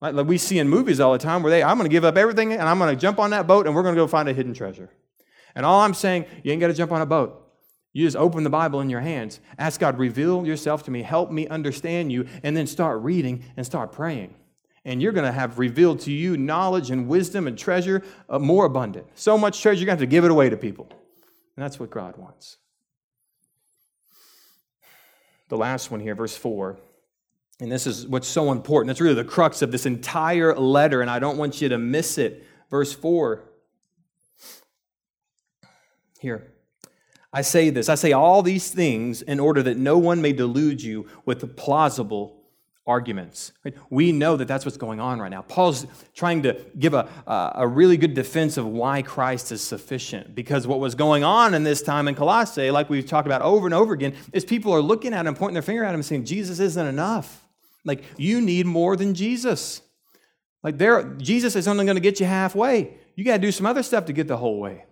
[0.01, 2.17] like, we see in movies all the time where they, I'm going to give up
[2.17, 4.29] everything and I'm going to jump on that boat and we're going to go find
[4.29, 4.89] a hidden treasure.
[5.55, 7.46] And all I'm saying, you ain't got to jump on a boat.
[7.97, 9.39] You just open the Bible in your hands.
[9.57, 13.65] Ask God, reveal yourself to me, help me understand you, and then start reading and
[13.65, 14.35] start praying.
[14.85, 18.65] And you're going to have revealed to you knowledge and wisdom and treasure uh, more
[18.65, 19.07] abundant.
[19.15, 20.87] So much treasure, you're going to have to give it away to people.
[20.91, 22.57] And that's what God wants.
[25.49, 26.77] The last one here, verse 4
[27.59, 28.89] and this is what's so important.
[28.89, 32.19] That's really the crux of this entire letter, and I don't want you to miss
[32.19, 32.45] it.
[32.69, 33.43] Verse 4.
[36.19, 36.53] Here.
[37.33, 40.81] I say this I say all these things in order that no one may delude
[40.81, 42.37] you with plausible
[42.87, 43.51] arguments.
[43.89, 45.41] We know that that's what's going on right now.
[45.41, 45.85] Paul's
[46.15, 47.09] trying to give a,
[47.53, 50.33] a really good defense of why Christ is sufficient.
[50.33, 53.67] Because what was going on in this time in Colossae, like we've talked about over
[53.67, 56.23] and over again, is people are looking at him, pointing their finger at him, saying,
[56.23, 57.45] Jesus isn't enough.
[57.83, 59.81] Like, you need more than Jesus.
[60.63, 62.97] Like, there, Jesus is only going to get you halfway.
[63.15, 64.85] You got to do some other stuff to get the whole way.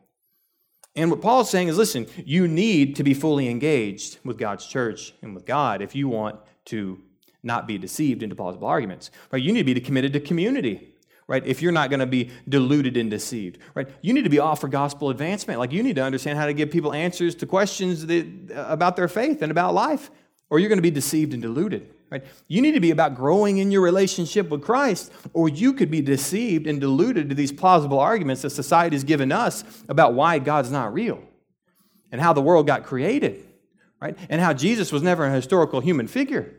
[0.95, 5.13] And what Paul's saying is listen, you need to be fully engaged with God's church
[5.21, 7.01] and with God if you want to
[7.43, 9.11] not be deceived into plausible arguments.
[9.31, 9.41] Right?
[9.41, 10.91] You need to be committed to community.
[11.27, 11.43] Right?
[11.43, 13.87] If you're not going to be deluded and deceived, right?
[14.01, 15.59] You need to be all for gospel advancement.
[15.59, 19.07] Like you need to understand how to give people answers to questions that, about their
[19.07, 20.11] faith and about life,
[20.51, 21.94] or you're going to be deceived and deluded.
[22.15, 22.25] Right?
[22.47, 25.99] You need to be about growing in your relationship with Christ, or you could be
[25.99, 30.71] deceived and deluded to these plausible arguments that society has given us about why God's
[30.71, 31.21] not real
[32.13, 33.45] and how the world got created,
[33.99, 34.17] right?
[34.29, 36.53] And how Jesus was never a historical human figure,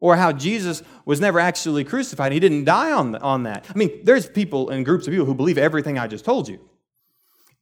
[0.00, 2.32] or how Jesus was never actually crucified.
[2.32, 3.66] He didn't die on, on that.
[3.68, 6.58] I mean, there's people and groups of people who believe everything I just told you.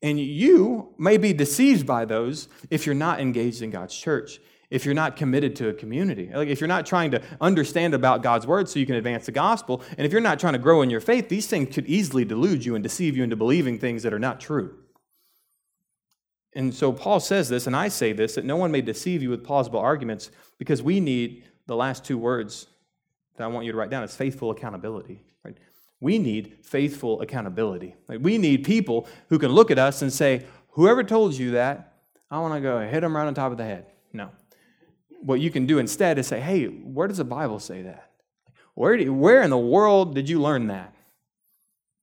[0.02, 4.38] And you may be deceived by those if you're not engaged in God's church
[4.74, 6.28] if you're not committed to a community.
[6.34, 9.30] Like if you're not trying to understand about God's word so you can advance the
[9.30, 12.24] gospel, and if you're not trying to grow in your faith, these things could easily
[12.24, 14.76] delude you and deceive you into believing things that are not true.
[16.54, 19.30] And so Paul says this, and I say this, that no one may deceive you
[19.30, 22.66] with plausible arguments because we need the last two words
[23.36, 25.22] that I want you to write down is faithful accountability.
[25.44, 25.56] Right?
[26.00, 27.94] We need faithful accountability.
[28.08, 31.92] Like we need people who can look at us and say, whoever told you that,
[32.28, 33.86] I want to go hit them right on top of the head.
[35.24, 38.10] What you can do instead is say, hey, where does the Bible say that?
[38.74, 40.94] Where, do, where in the world did you learn that?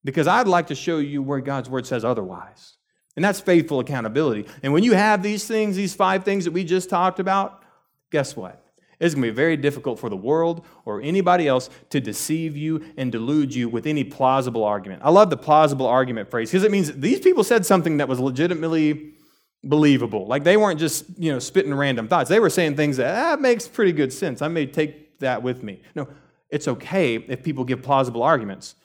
[0.03, 2.77] Because I'd like to show you where God's word says otherwise.
[3.15, 4.47] And that's faithful accountability.
[4.63, 7.61] And when you have these things, these five things that we just talked about,
[8.09, 8.65] guess what?
[8.99, 12.83] It's going to be very difficult for the world or anybody else to deceive you
[12.97, 15.03] and delude you with any plausible argument.
[15.05, 18.19] I love the plausible argument phrase because it means these people said something that was
[18.19, 19.13] legitimately
[19.63, 20.25] believable.
[20.27, 22.29] Like they weren't just, you know, spitting random thoughts.
[22.29, 24.41] They were saying things that, ah, makes pretty good sense.
[24.41, 25.81] I may take that with me.
[25.95, 26.07] No,
[26.49, 28.75] it's okay if people give plausible arguments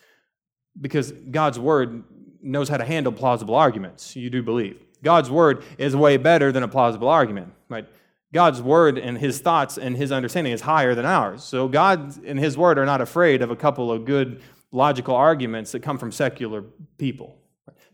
[0.79, 2.03] because God's word
[2.41, 4.15] knows how to handle plausible arguments.
[4.15, 4.79] You do believe.
[5.03, 7.87] God's word is way better than a plausible argument, right?
[8.33, 11.43] God's word and his thoughts and his understanding is higher than ours.
[11.43, 15.71] So God and his word are not afraid of a couple of good logical arguments
[15.71, 16.63] that come from secular
[16.97, 17.37] people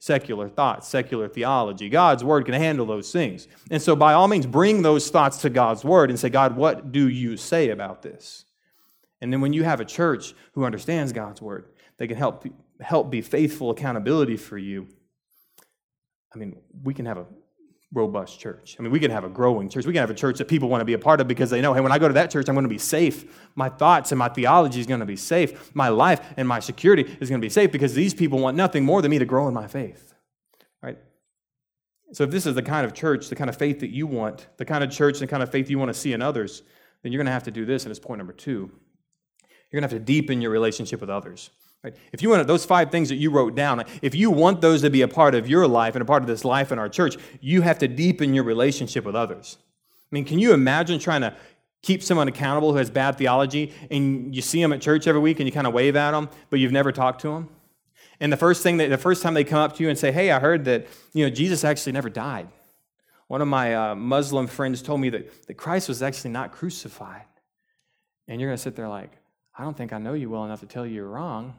[0.04, 1.88] secular thoughts, secular theology.
[1.88, 3.48] God's word can handle those things.
[3.72, 6.92] And so, by all means, bring those thoughts to God's word and say, God, what
[6.92, 8.44] do you say about this?
[9.22, 12.46] And then, when you have a church who understands God's word, they can help,
[12.82, 14.90] help be faithful accountability for you.
[16.36, 17.26] I mean, we can have a
[17.94, 18.76] robust church.
[18.80, 19.86] I mean, we can have a growing church.
[19.86, 21.62] We can have a church that people want to be a part of because they
[21.62, 23.26] know, hey, when I go to that church, I'm going to be safe.
[23.56, 25.74] My thoughts and my theology is going to be safe.
[25.76, 28.84] My life and my security is going to be safe because these people want nothing
[28.84, 30.14] more than me to grow in my faith.
[30.82, 30.98] Right?
[32.14, 34.48] So if this is the kind of church, the kind of faith that you want,
[34.58, 36.64] the kind of church, the kind of faith you want to see in others,
[37.04, 38.72] then you're going to have to do this, and it's point number two.
[39.72, 41.52] You're going to have to deepen your relationship with others.
[41.84, 41.96] Right?
[42.14, 44.90] If you want those five things that you wrote down, if you want those to
[44.90, 47.18] be a part of your life and a part of this life in our church,
[47.42, 49.58] you have to deepen your relationship with others.
[49.60, 51.36] I mean, can you imagine trying to
[51.82, 55.40] keep someone accountable who has bad theology and you see them at church every week
[55.40, 57.50] and you kind of wave at them, but you've never talked to them?
[58.20, 60.12] And the first thing that the first time they come up to you and say,
[60.12, 62.48] "Hey, I heard that you know Jesus actually never died."
[63.28, 67.26] One of my uh, Muslim friends told me that, that Christ was actually not crucified.
[68.28, 69.12] And you're going to sit there like,
[69.58, 71.56] I don't think I know you well enough to tell you you're wrong.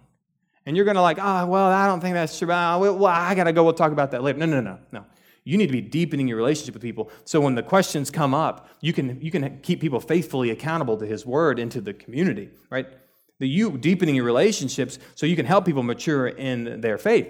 [0.67, 2.49] And you're going to like, oh, well, I don't think that's true.
[2.49, 3.65] Well, I got to go.
[3.65, 4.39] We'll talk about that later.
[4.39, 5.05] No, no, no, no.
[5.45, 7.11] You need to be deepening your relationship with people.
[7.25, 11.07] So when the questions come up, you can, you can keep people faithfully accountable to
[11.07, 12.87] his word into the community, right?
[13.41, 17.29] The you deepening your relationships so you can help people mature in their faith.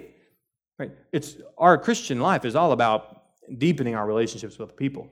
[0.79, 0.91] Right?
[1.11, 3.23] It's our Christian life is all about
[3.57, 5.09] deepening our relationships with people.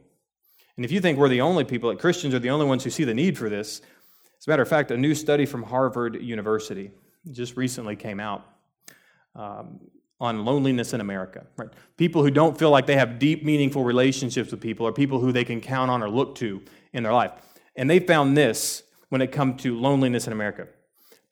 [0.78, 2.90] And if you think we're the only people, that Christians are the only ones who
[2.90, 3.82] see the need for this,
[4.40, 6.92] as a matter of fact, a new study from Harvard University
[7.32, 8.46] just recently came out
[9.36, 9.80] um,
[10.20, 11.46] on loneliness in America.
[11.58, 11.70] Right?
[11.98, 15.32] People who don't feel like they have deep, meaningful relationships with people, or people who
[15.32, 16.62] they can count on or look to
[16.94, 17.32] in their life.
[17.76, 20.68] And they found this when it comes to loneliness in America.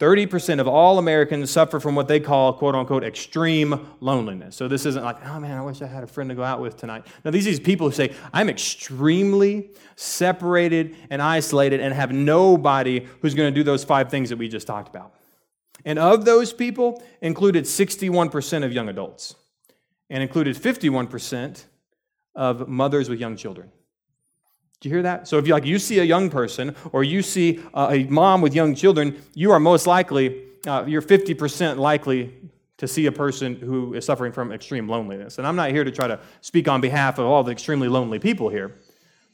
[0.02, 4.56] 30% of all Americans suffer from what they call, quote unquote, extreme loneliness.
[4.56, 6.60] So this isn't like, oh man, I wish I had a friend to go out
[6.60, 7.06] with tonight.
[7.24, 13.08] Now, these are these people who say, I'm extremely separated and isolated and have nobody
[13.22, 15.14] who's going to do those five things that we just talked about.
[15.86, 19.36] And of those people, included 61% of young adults
[20.10, 21.66] and included 51%
[22.36, 23.72] of mothers with young children.
[24.80, 25.28] Do you hear that?
[25.28, 28.56] So if you like you see a young person or you see a mom with
[28.56, 32.34] young children, you are most likely uh, you're 50% likely
[32.78, 35.38] to see a person who is suffering from extreme loneliness.
[35.38, 38.20] And I'm not here to try to speak on behalf of all the extremely lonely
[38.20, 38.76] people here.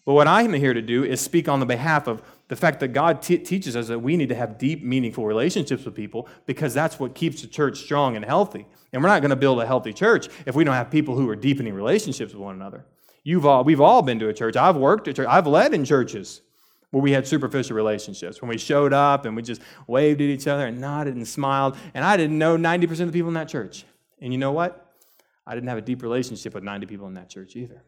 [0.05, 2.89] But what I'm here to do is speak on the behalf of the fact that
[2.89, 6.73] God t- teaches us that we need to have deep, meaningful relationships with people because
[6.73, 8.65] that's what keeps the church strong and healthy.
[8.93, 11.29] And we're not going to build a healthy church if we don't have people who
[11.29, 12.85] are deepening relationships with one another.
[13.23, 14.55] You've all, we've all been to a church.
[14.55, 15.27] I've worked at church.
[15.27, 16.41] I've led in churches.
[16.91, 20.47] where we had superficial relationships, when we showed up and we just waved at each
[20.47, 21.75] other and nodded and smiled.
[21.93, 23.83] And I didn't know 90% of the people in that church.
[24.21, 24.93] And you know what?
[25.45, 27.83] I didn't have a deep relationship with 90 people in that church either.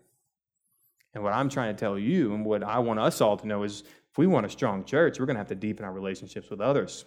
[1.14, 3.64] And what I'm trying to tell you, and what I want us all to know,
[3.64, 3.84] is
[4.20, 7.06] we want a strong church, we're going to have to deepen our relationships with others.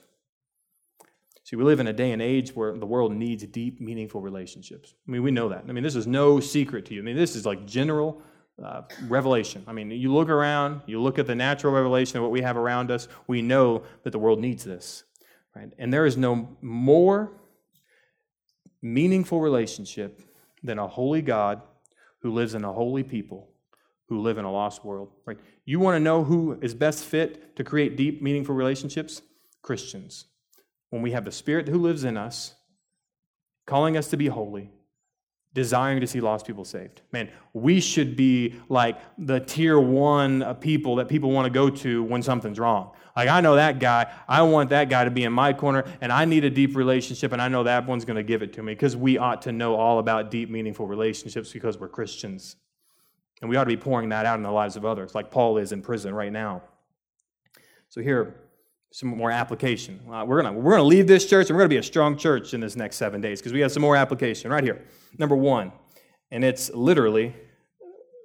[1.44, 4.94] See, we live in a day and age where the world needs deep, meaningful relationships.
[5.06, 5.64] I mean, we know that.
[5.68, 7.02] I mean, this is no secret to you.
[7.02, 8.22] I mean, this is like general
[8.64, 9.62] uh, revelation.
[9.66, 12.56] I mean, you look around, you look at the natural revelation of what we have
[12.56, 15.04] around us, we know that the world needs this.
[15.54, 15.70] Right?
[15.78, 17.30] And there is no more
[18.80, 20.22] meaningful relationship
[20.62, 21.60] than a holy God
[22.20, 23.50] who lives in a holy people
[24.08, 25.10] who live in a lost world.
[25.26, 25.38] Right?
[25.64, 29.22] You want to know who is best fit to create deep, meaningful relationships?
[29.62, 30.26] Christians.
[30.90, 32.54] When we have the Spirit who lives in us,
[33.66, 34.70] calling us to be holy,
[35.54, 37.02] desiring to see lost people saved.
[37.12, 42.02] Man, we should be like the tier one people that people want to go to
[42.02, 42.92] when something's wrong.
[43.14, 44.10] Like, I know that guy.
[44.26, 47.32] I want that guy to be in my corner, and I need a deep relationship,
[47.32, 49.52] and I know that one's going to give it to me because we ought to
[49.52, 52.56] know all about deep, meaningful relationships because we're Christians.
[53.42, 55.58] And we ought to be pouring that out in the lives of others, like Paul
[55.58, 56.62] is in prison right now.
[57.88, 58.36] So, here,
[58.92, 60.00] some more application.
[60.10, 62.54] Uh, we're going we're gonna leave this church, and we're to be a strong church
[62.54, 64.82] in this next seven days because we have some more application right here.
[65.18, 65.72] Number one,
[66.30, 67.34] and it's literally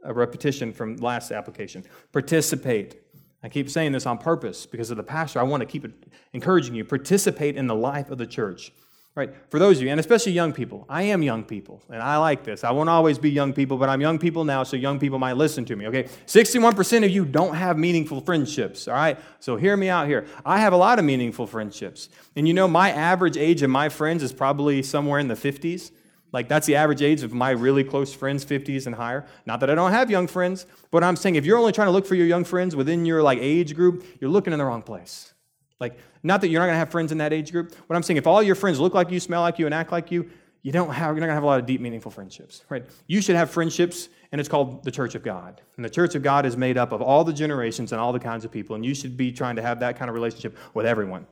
[0.03, 3.01] a repetition from last application participate.
[3.43, 5.39] I keep saying this on purpose because of the pastor.
[5.39, 5.86] I want to keep
[6.34, 6.84] encouraging you.
[6.84, 8.72] Participate in the life of the church.
[9.18, 9.34] Right?
[9.49, 12.43] For those of you, and especially young people, I am young people, and I like
[12.43, 12.63] this.
[12.63, 15.38] I won't always be young people, but I'm young people now, so young people might
[15.38, 16.03] listen to me, okay?
[16.28, 19.18] 61% of you don't have meaningful friendships, all right?
[19.39, 20.28] So hear me out here.
[20.45, 22.09] I have a lot of meaningful friendships.
[22.36, 25.89] And you know, my average age of my friends is probably somewhere in the 50s.
[26.32, 29.26] Like, that's the average age of my really close friends, 50s and higher.
[29.47, 31.91] Not that I don't have young friends, but I'm saying if you're only trying to
[31.91, 34.84] look for your young friends within your like age group, you're looking in the wrong
[34.84, 35.34] place.
[35.80, 37.75] Like, not that you're not going to have friends in that age group.
[37.88, 39.91] What I'm saying, if all your friends look like you, smell like you, and act
[39.91, 40.30] like you,
[40.63, 42.84] you don't have, you're not going to have a lot of deep, meaningful friendships, right?
[43.05, 45.61] You should have friendships, and it's called the Church of God.
[45.75, 48.19] And the Church of God is made up of all the generations and all the
[48.19, 50.86] kinds of people, and you should be trying to have that kind of relationship with
[50.86, 51.28] everyone.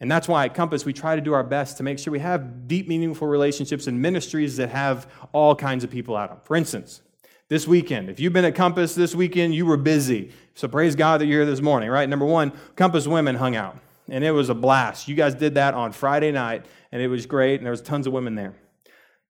[0.00, 2.20] And that's why at Compass, we try to do our best to make sure we
[2.20, 6.38] have deep, meaningful relationships and ministries that have all kinds of people of them.
[6.44, 7.02] For instance,
[7.50, 10.30] this weekend, if you've been at Compass this weekend, you were busy.
[10.54, 12.08] So praise God that you're here this morning, right?
[12.08, 13.76] Number one, Compass women hung out,
[14.08, 15.08] and it was a blast.
[15.08, 18.06] You guys did that on Friday night, and it was great, and there was tons
[18.06, 18.54] of women there.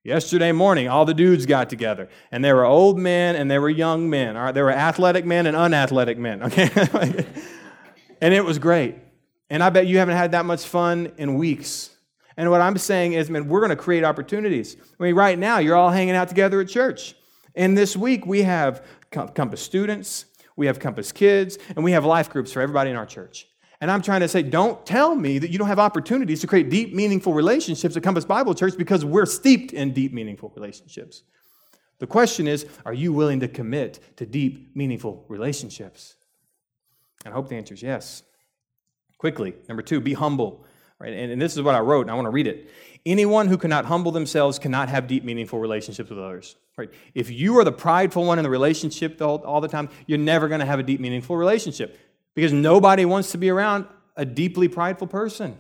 [0.05, 3.71] Yesterday morning, all the dudes got together, and there were old men and there were
[3.71, 4.37] young men.
[4.37, 6.43] All right, there were athletic men and unathletic men.
[6.45, 6.69] Okay,
[8.21, 8.97] and it was great.
[9.49, 11.89] And I bet you haven't had that much fun in weeks.
[12.37, 14.77] And what I'm saying is, man, we're going to create opportunities.
[14.79, 17.15] I mean, right now, you're all hanging out together at church.
[17.55, 20.27] And this week, we have Compass students,
[20.57, 23.47] we have Compass kids, and we have life groups for everybody in our church.
[23.81, 26.69] And I'm trying to say, don't tell me that you don't have opportunities to create
[26.69, 31.23] deep, meaningful relationships at Compass Bible Church because we're steeped in deep, meaningful relationships.
[31.99, 36.17] The question is, are you willing to commit to deep, meaningful relationships?
[37.25, 38.23] And I hope the answer is yes.
[39.19, 40.65] Quickly, number two, be humble.
[40.99, 41.15] Right?
[41.15, 42.71] And, and this is what I wrote, and I want to read it.
[43.07, 46.57] Anyone who cannot humble themselves cannot have deep, meaningful relationships with others.
[46.81, 46.91] Right?
[47.15, 50.49] If you are the prideful one in the relationship all, all the time, you're never
[50.49, 51.99] going to have a deep, meaningful relationship
[52.35, 53.85] because nobody wants to be around
[54.17, 55.59] a deeply prideful person.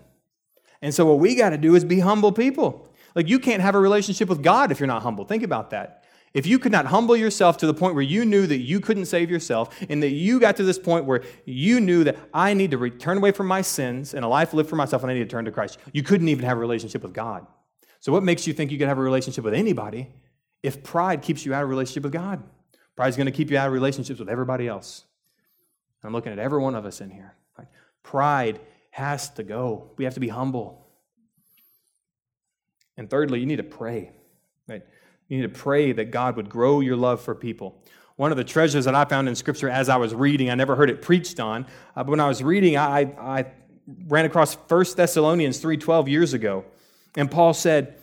[0.80, 2.88] And so, what we got to do is be humble people.
[3.14, 5.26] Like, you can't have a relationship with God if you're not humble.
[5.26, 6.04] Think about that.
[6.32, 9.06] If you could not humble yourself to the point where you knew that you couldn't
[9.06, 12.70] save yourself, and that you got to this point where you knew that I need
[12.70, 15.20] to return away from my sins and a life lived for myself, and I need
[15.20, 17.46] to turn to Christ, you couldn't even have a relationship with God.
[17.98, 20.08] So, what makes you think you can have a relationship with anybody
[20.62, 22.42] if pride keeps you out of relationship with God?
[22.96, 25.04] Pride is going to keep you out of relationships with everybody else.
[26.02, 27.34] I'm looking at every one of us in here.
[28.02, 29.90] Pride has to go.
[29.96, 30.86] We have to be humble.
[32.96, 34.10] And thirdly, you need to pray.
[34.68, 34.82] Right?
[35.28, 37.82] You need to pray that God would grow your love for people.
[38.16, 40.76] One of the treasures that I found in Scripture as I was reading, I never
[40.76, 41.64] heard it preached on,
[41.96, 43.46] uh, but when I was reading, I, I
[44.06, 46.64] ran across 1 Thessalonians 3.12 years ago.
[47.16, 47.96] And Paul said,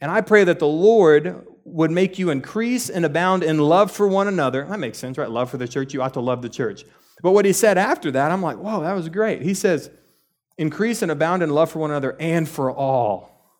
[0.00, 4.06] And I pray that the Lord would make you increase and abound in love for
[4.06, 4.64] one another.
[4.64, 5.30] That makes sense, right?
[5.30, 5.94] Love for the church.
[5.94, 6.84] You ought to love the church.
[7.22, 9.42] But what he said after that, I'm like, whoa, that was great.
[9.42, 9.90] He says,
[10.58, 13.54] increase and abound in love for one another and for all.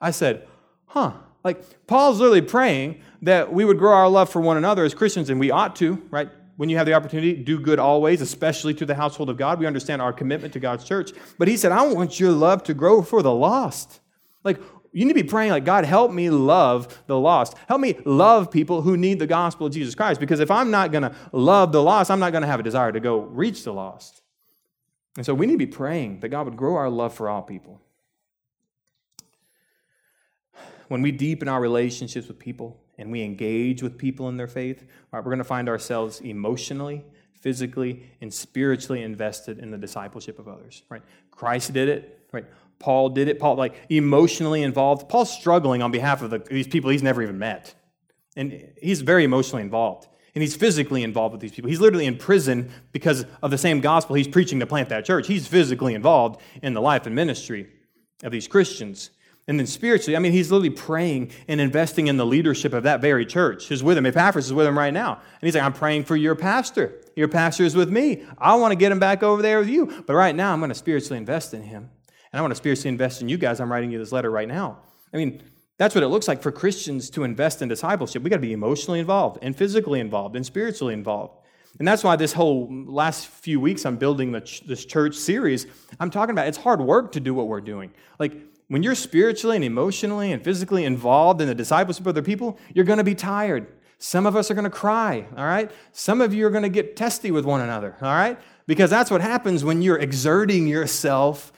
[0.00, 0.46] I said,
[0.86, 1.12] huh,
[1.44, 5.30] like, Paul's literally praying that we would grow our love for one another as Christians,
[5.30, 6.28] and we ought to, right?
[6.56, 9.58] When you have the opportunity, do good always, especially to the household of God.
[9.58, 11.12] We understand our commitment to God's church.
[11.38, 14.00] But he said, I want your love to grow for the lost.
[14.44, 14.60] Like,
[14.92, 17.54] You need to be praying like, God, help me love the lost.
[17.68, 20.18] Help me love people who need the gospel of Jesus Christ.
[20.18, 22.64] Because if I'm not going to love the lost, I'm not going to have a
[22.64, 24.22] desire to go reach the lost.
[25.16, 27.42] And so we need to be praying that God would grow our love for all
[27.42, 27.80] people.
[30.88, 34.84] When we deepen our relationships with people and we engage with people in their faith,
[35.12, 40.48] right, we're going to find ourselves emotionally, physically, and spiritually invested in the discipleship of
[40.48, 40.82] others.
[40.88, 41.02] Right?
[41.30, 42.26] Christ did it.
[42.32, 42.46] Right?
[42.80, 43.38] Paul did it.
[43.38, 45.08] Paul, like, emotionally involved.
[45.08, 47.74] Paul's struggling on behalf of the, these people he's never even met.
[48.36, 50.08] And he's very emotionally involved.
[50.34, 51.68] And he's physically involved with these people.
[51.68, 55.26] He's literally in prison because of the same gospel he's preaching to plant that church.
[55.26, 57.68] He's physically involved in the life and ministry
[58.22, 59.10] of these Christians.
[59.48, 63.00] And then spiritually, I mean, he's literally praying and investing in the leadership of that
[63.00, 63.66] very church.
[63.66, 64.06] He's with him.
[64.06, 65.14] Epaphras is with him right now.
[65.14, 67.00] And he's like, I'm praying for your pastor.
[67.16, 68.24] Your pastor is with me.
[68.38, 70.04] I want to get him back over there with you.
[70.06, 71.90] But right now, I'm going to spiritually invest in him.
[72.32, 73.60] And I want to spiritually invest in you guys.
[73.60, 74.78] I'm writing you this letter right now.
[75.12, 75.42] I mean,
[75.78, 78.22] that's what it looks like for Christians to invest in discipleship.
[78.22, 81.38] We got to be emotionally involved and physically involved and spiritually involved.
[81.78, 85.66] And that's why this whole last few weeks I'm building ch- this church series.
[85.98, 87.92] I'm talking about it's hard work to do what we're doing.
[88.18, 88.34] Like
[88.68, 92.84] when you're spiritually and emotionally and physically involved in the discipleship of other people, you're
[92.84, 93.66] going to be tired.
[93.98, 95.70] Some of us are going to cry, all right?
[95.92, 98.38] Some of you are going to get testy with one another, all right?
[98.66, 101.52] Because that's what happens when you're exerting yourself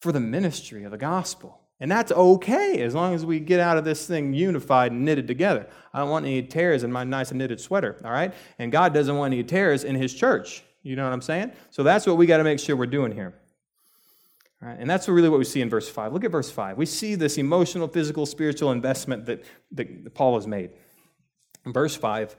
[0.00, 1.60] for the ministry of the gospel.
[1.80, 5.28] And that's okay as long as we get out of this thing unified and knitted
[5.28, 5.68] together.
[5.92, 8.34] I don't want any tears in my nice knitted sweater, all right?
[8.58, 10.64] And God doesn't want any tears in his church.
[10.82, 11.52] You know what I'm saying?
[11.70, 13.34] So that's what we got to make sure we're doing here.
[14.60, 14.76] Right?
[14.78, 16.12] And that's really what we see in verse 5.
[16.12, 16.76] Look at verse 5.
[16.76, 20.70] We see this emotional, physical, spiritual investment that, that Paul has made.
[21.64, 22.36] In verse 5,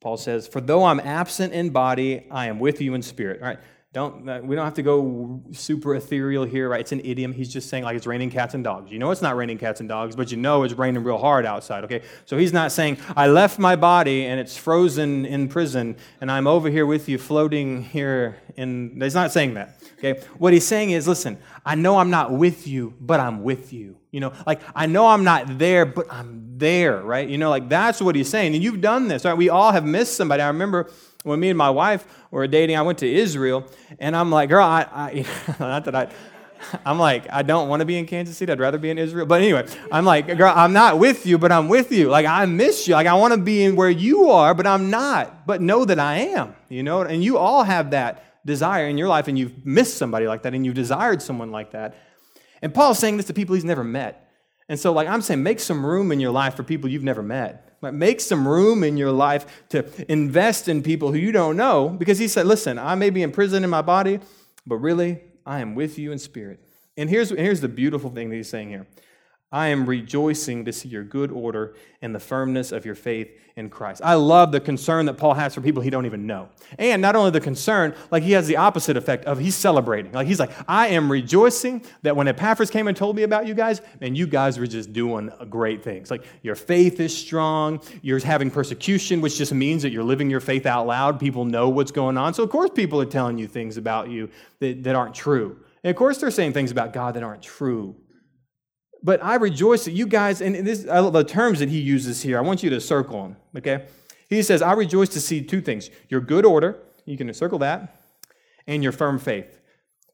[0.00, 3.40] Paul says, For though I'm absent in body, I am with you in spirit.
[3.40, 3.58] All right?
[3.96, 6.80] Don't, uh, we don't have to go super ethereal here, right?
[6.80, 7.32] It's an idiom.
[7.32, 8.92] He's just saying, like, it's raining cats and dogs.
[8.92, 11.46] You know it's not raining cats and dogs, but you know it's raining real hard
[11.46, 12.02] outside, okay?
[12.26, 16.46] So he's not saying, I left my body and it's frozen in prison and I'm
[16.46, 19.00] over here with you floating here in.
[19.00, 20.20] He's not saying that, okay?
[20.36, 23.96] What he's saying is, listen, I know I'm not with you, but I'm with you.
[24.10, 27.26] You know, like, I know I'm not there, but I'm there, right?
[27.26, 28.54] You know, like, that's what he's saying.
[28.54, 29.36] And you've done this, right?
[29.36, 30.42] We all have missed somebody.
[30.42, 30.90] I remember
[31.26, 33.66] when me and my wife were dating, I went to Israel,
[33.98, 35.26] and I'm like, girl, I, I
[35.60, 36.08] not that I,
[36.84, 38.50] I'm like, I don't want to be in Kansas City.
[38.50, 39.26] I'd rather be in Israel.
[39.26, 42.08] But anyway, I'm like, girl, I'm not with you, but I'm with you.
[42.08, 42.94] Like, I miss you.
[42.94, 45.46] Like, I want to be in where you are, but I'm not.
[45.46, 47.02] But know that I am, you know?
[47.02, 50.54] And you all have that desire in your life, and you've missed somebody like that,
[50.54, 51.96] and you've desired someone like that.
[52.62, 54.30] And Paul's saying this to people he's never met.
[54.68, 57.22] And so, like, I'm saying, make some room in your life for people you've never
[57.22, 57.65] met.
[57.82, 62.18] Make some room in your life to invest in people who you don't know because
[62.18, 64.20] he said, Listen, I may be in prison in my body,
[64.66, 66.60] but really, I am with you in spirit.
[66.96, 68.86] And here's, here's the beautiful thing that he's saying here
[69.56, 73.70] I am rejoicing to see your good order and the firmness of your faith in
[73.70, 74.02] Christ.
[74.04, 76.50] I love the concern that Paul has for people he don't even know.
[76.78, 80.12] And not only the concern, like he has the opposite effect of he's celebrating.
[80.12, 83.54] Like he's like, I am rejoicing that when Epaphras came and told me about you
[83.54, 86.10] guys, and you guys were just doing great things.
[86.10, 90.40] Like your faith is strong, you're having persecution, which just means that you're living your
[90.40, 91.18] faith out loud.
[91.18, 92.34] People know what's going on.
[92.34, 94.28] So of course people are telling you things about you
[94.58, 95.58] that, that aren't true.
[95.82, 97.96] And of course they're saying things about God that aren't true.
[99.06, 102.38] But I rejoice that you guys, and this, the terms that he uses here.
[102.38, 103.86] I want you to circle them, okay?
[104.28, 108.00] He says, I rejoice to see two things your good order, you can circle that,
[108.66, 109.60] and your firm faith.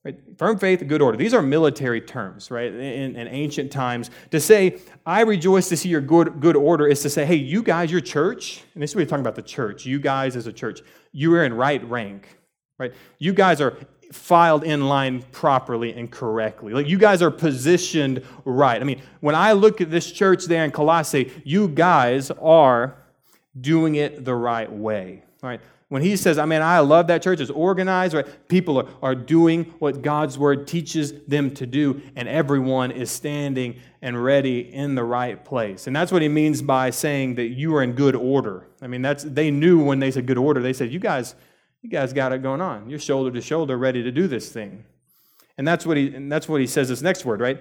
[0.05, 0.19] Right?
[0.37, 1.17] Firm faith, good order.
[1.17, 2.71] These are military terms, right?
[2.71, 4.11] In, in, ancient times.
[4.31, 7.63] To say, I rejoice to see your good, good order is to say, hey, you
[7.63, 10.47] guys, your church, and this is what we're talking about the church, you guys as
[10.47, 10.83] a church,
[11.13, 12.29] you are in right rank,
[12.79, 12.93] right?
[13.19, 13.75] You guys are
[14.13, 16.73] filed in line properly and correctly.
[16.73, 18.81] Like you guys are positioned right.
[18.81, 22.97] I mean, when I look at this church there in Colossae, you guys are
[23.61, 25.23] doing it the right way.
[25.43, 25.61] Right?
[25.89, 28.49] When he says, I mean, I love that church, it's organized, right?
[28.49, 33.79] People are, are doing what God's word teaches them to do, and everyone is standing
[34.01, 35.87] and ready in the right place.
[35.87, 38.67] And that's what he means by saying that you are in good order.
[38.81, 41.35] I mean, that's they knew when they said good order, they said, You guys
[41.83, 42.89] you guys got it going on.
[42.89, 44.85] You're shoulder to shoulder ready to do this thing.
[45.59, 47.61] And that's what he, and that's what he says this next word, right?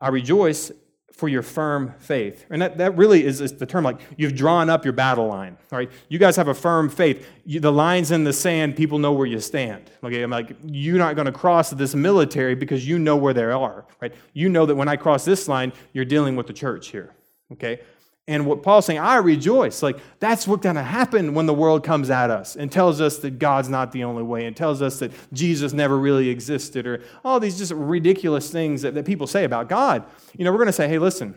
[0.00, 0.72] I rejoice
[1.12, 2.46] for your firm faith.
[2.48, 5.58] And that, that really is, is the term like you've drawn up your battle line,
[5.70, 5.90] right?
[6.08, 7.26] You guys have a firm faith.
[7.44, 9.90] You, the line's in the sand, people know where you stand.
[10.02, 13.42] Okay, I'm like, you're not going to cross this military because you know where they
[13.42, 14.14] are, right?
[14.32, 17.12] You know that when I cross this line, you're dealing with the church here,
[17.52, 17.80] okay?
[18.28, 19.82] And what Paul's saying, I rejoice.
[19.82, 23.18] Like, that's what's going to happen when the world comes at us and tells us
[23.18, 27.02] that God's not the only way and tells us that Jesus never really existed or
[27.24, 30.04] all these just ridiculous things that, that people say about God.
[30.36, 31.34] You know, we're going to say, hey, listen,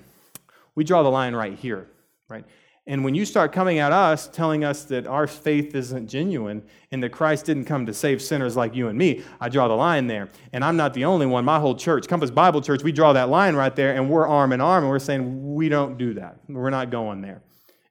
[0.75, 1.87] we draw the line right here,
[2.29, 2.45] right?
[2.85, 7.01] And when you start coming at us telling us that our faith isn't genuine and
[7.01, 10.07] that Christ didn't come to save sinners like you and me, I draw the line
[10.07, 10.29] there.
[10.51, 11.45] And I'm not the only one.
[11.45, 14.51] My whole church, Compass Bible Church, we draw that line right there and we're arm
[14.51, 16.39] in arm and we're saying we don't do that.
[16.49, 17.41] We're not going there.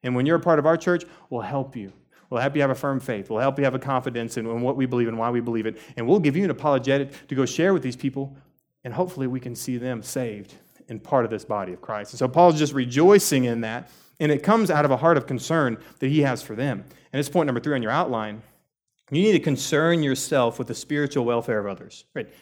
[0.02, 1.92] And when you're a part of our church, we'll help you.
[2.28, 3.30] We'll help you have a firm faith.
[3.30, 5.78] We'll help you have a confidence in, what we believe and why we believe it.
[5.96, 8.36] And we'll give you an apologetic to go share with these people.
[8.84, 10.54] And hopefully we can see them saved
[10.88, 12.12] and part of this body of Christ.
[12.12, 13.90] And so Paul's just rejoicing in that
[14.22, 16.84] and it comes out of a heart of concern that he has for them.
[17.12, 18.40] And it's point number three on your outline.
[19.10, 22.04] You need to concern yourself with the spiritual welfare of others.
[22.14, 22.32] Right?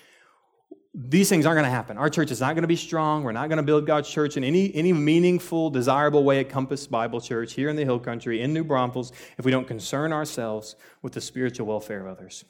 [0.93, 1.97] These things aren't going to happen.
[1.97, 3.25] Our church is not going to be strong.
[3.25, 6.87] We're not going to build God's church in any, any meaningful, desirable way at Compass
[6.87, 10.77] Bible Church here in the Hill Country, in New Braunfels, if we don't concern ourselves
[11.01, 12.45] with the spiritual welfare of others.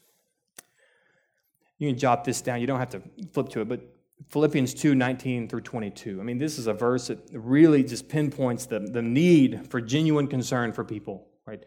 [1.78, 2.60] You can jot this down.
[2.60, 3.02] You don't have to
[3.32, 3.80] flip to it, but
[4.28, 6.20] Philippians 2 19 through 22.
[6.20, 10.26] I mean, this is a verse that really just pinpoints the, the need for genuine
[10.26, 11.62] concern for people, right?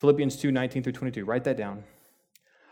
[0.00, 1.24] Philippians 2 19 through 22.
[1.24, 1.84] Write that down.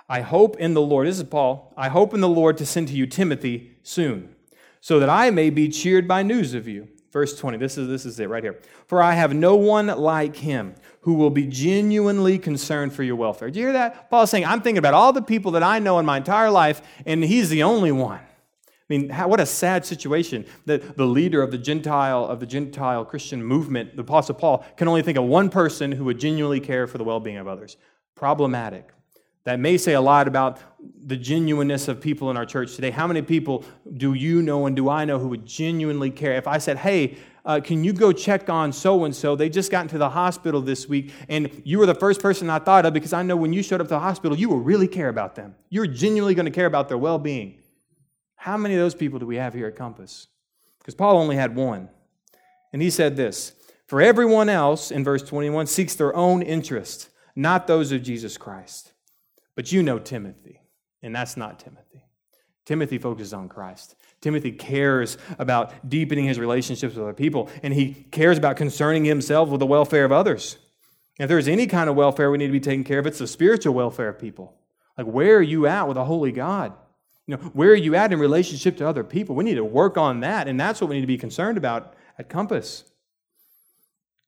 [0.09, 2.89] I hope in the Lord, this is Paul, I hope in the Lord to send
[2.89, 4.35] to you Timothy soon,
[4.81, 6.89] so that I may be cheered by news of you.
[7.13, 8.61] Verse 20, this is, this is it right here.
[8.87, 13.51] For I have no one like him who will be genuinely concerned for your welfare.
[13.51, 14.11] Do you hear that?
[14.11, 16.83] Paul's saying, I'm thinking about all the people that I know in my entire life,
[17.05, 18.21] and he's the only one.
[18.91, 22.47] I mean, how, what a sad situation that the leader of the Gentile of the
[22.47, 26.61] Gentile Christian movement, the Apostle Paul, can only think of one person who would genuinely
[26.61, 27.77] care for the well-being of others.
[28.15, 28.93] Problematic.
[29.45, 30.61] That may say a lot about
[31.07, 32.91] the genuineness of people in our church today.
[32.91, 33.64] How many people
[33.97, 36.35] do you know and do I know who would genuinely care?
[36.35, 39.35] If I said, "Hey, uh, can you go check on so and so?
[39.35, 42.59] They just got into the hospital this week, and you were the first person I
[42.59, 44.89] thought of because I know when you showed up to the hospital, you will really
[44.89, 45.55] care about them.
[45.70, 47.59] You're genuinely going to care about their well being.
[48.37, 50.28] How many of those people do we have here at Compass?
[50.78, 51.89] Because Paul only had one.
[52.72, 53.53] And he said this
[53.87, 58.93] For everyone else, in verse 21, seeks their own interest, not those of Jesus Christ.
[59.55, 60.60] But you know Timothy,
[61.03, 62.05] and that's not Timothy.
[62.64, 63.96] Timothy focuses on Christ.
[64.20, 69.48] Timothy cares about deepening his relationships with other people, and he cares about concerning himself
[69.48, 70.59] with the welfare of others.
[71.18, 73.26] If there's any kind of welfare we need to be taking care of, it's the
[73.26, 74.55] spiritual welfare of people.
[74.96, 76.72] Like, where are you at with a holy God?
[77.26, 79.34] You know, where are you at in relationship to other people?
[79.34, 81.94] We need to work on that, and that's what we need to be concerned about
[82.18, 82.84] at Compass.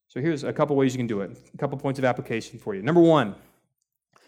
[0.09, 1.37] So here's a couple ways you can do it.
[1.55, 2.83] A couple points of application for you.
[2.83, 3.35] Number one,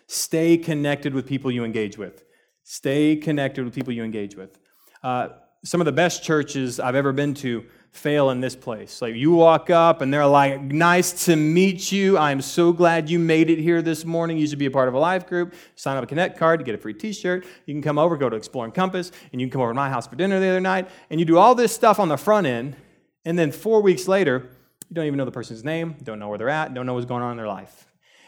[0.06, 2.24] stay connected with people you engage with.
[2.64, 4.58] Stay connected with people you engage with.
[5.02, 5.28] Uh,
[5.64, 9.00] some of the best churches I've ever been to fail in this place.
[9.00, 12.18] Like you walk up and they're like, nice to meet you.
[12.18, 14.36] I'm so glad you made it here this morning.
[14.36, 15.54] You should be a part of a life group.
[15.76, 17.46] Sign up a Connect card to get a free t shirt.
[17.66, 19.76] You can come over, go to Explore Exploring Compass, and you can come over to
[19.76, 20.88] my house for dinner the other night.
[21.08, 22.76] And you do all this stuff on the front end.
[23.24, 24.50] And then four weeks later,
[24.88, 27.06] you don't even know the person's name, don't know where they're at, don't know what's
[27.06, 27.86] going on in their life.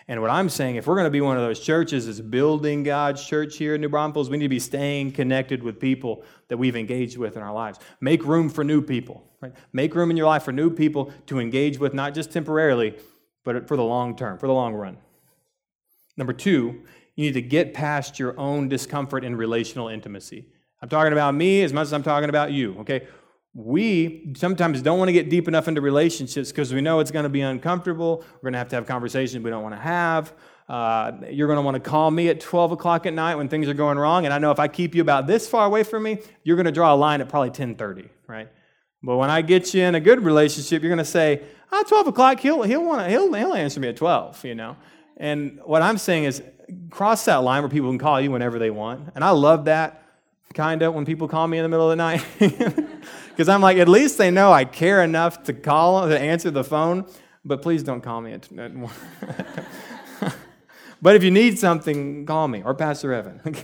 [0.08, 2.84] And what I'm saying, if we're going to be one of those churches that's building
[2.84, 6.56] God's church here in New Braunfels, we need to be staying connected with people that
[6.56, 7.80] we've engaged with in our lives.
[8.00, 9.52] Make room for new people, right?
[9.72, 12.96] Make room in your life for new people to engage with, not just temporarily,
[13.44, 14.96] but for the long term, for the long run.
[16.16, 16.82] Number two,
[17.16, 20.46] you need to get past your own discomfort in relational intimacy.
[20.80, 23.08] I'm talking about me as much as I'm talking about you, okay?
[23.56, 27.22] We sometimes don't want to get deep enough into relationships because we know it's going
[27.22, 28.22] to be uncomfortable.
[28.34, 30.34] We're going to have to have conversations we don't want to have.
[30.68, 33.66] Uh, you're going to want to call me at 12 o'clock at night when things
[33.66, 34.26] are going wrong.
[34.26, 36.66] And I know if I keep you about this far away from me, you're going
[36.66, 38.48] to draw a line at probably 1030, right?
[39.02, 41.42] But when I get you in a good relationship, you're going to say,
[41.72, 44.76] oh, 12 o'clock, he'll, he'll, want to, he'll, he'll answer me at 12, you know?
[45.16, 46.42] And what I'm saying is
[46.90, 49.12] cross that line where people can call you whenever they want.
[49.14, 50.02] And I love that
[50.52, 52.24] kind of when people call me in the middle of the night.
[53.36, 56.64] Because I'm like, at least they know I care enough to call, to answer the
[56.64, 57.04] phone,
[57.44, 58.72] but please don't call me at, at
[61.02, 63.42] But if you need something, call me or Pastor Evan.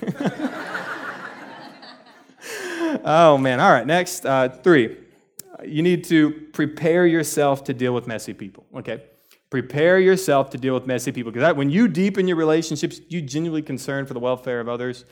[3.02, 3.60] oh, man.
[3.60, 4.26] All right, next.
[4.26, 4.98] Uh, three.
[5.64, 9.04] You need to prepare yourself to deal with messy people, okay?
[9.48, 11.32] Prepare yourself to deal with messy people.
[11.32, 15.06] Because when you deepen your relationships, you genuinely concern for the welfare of others,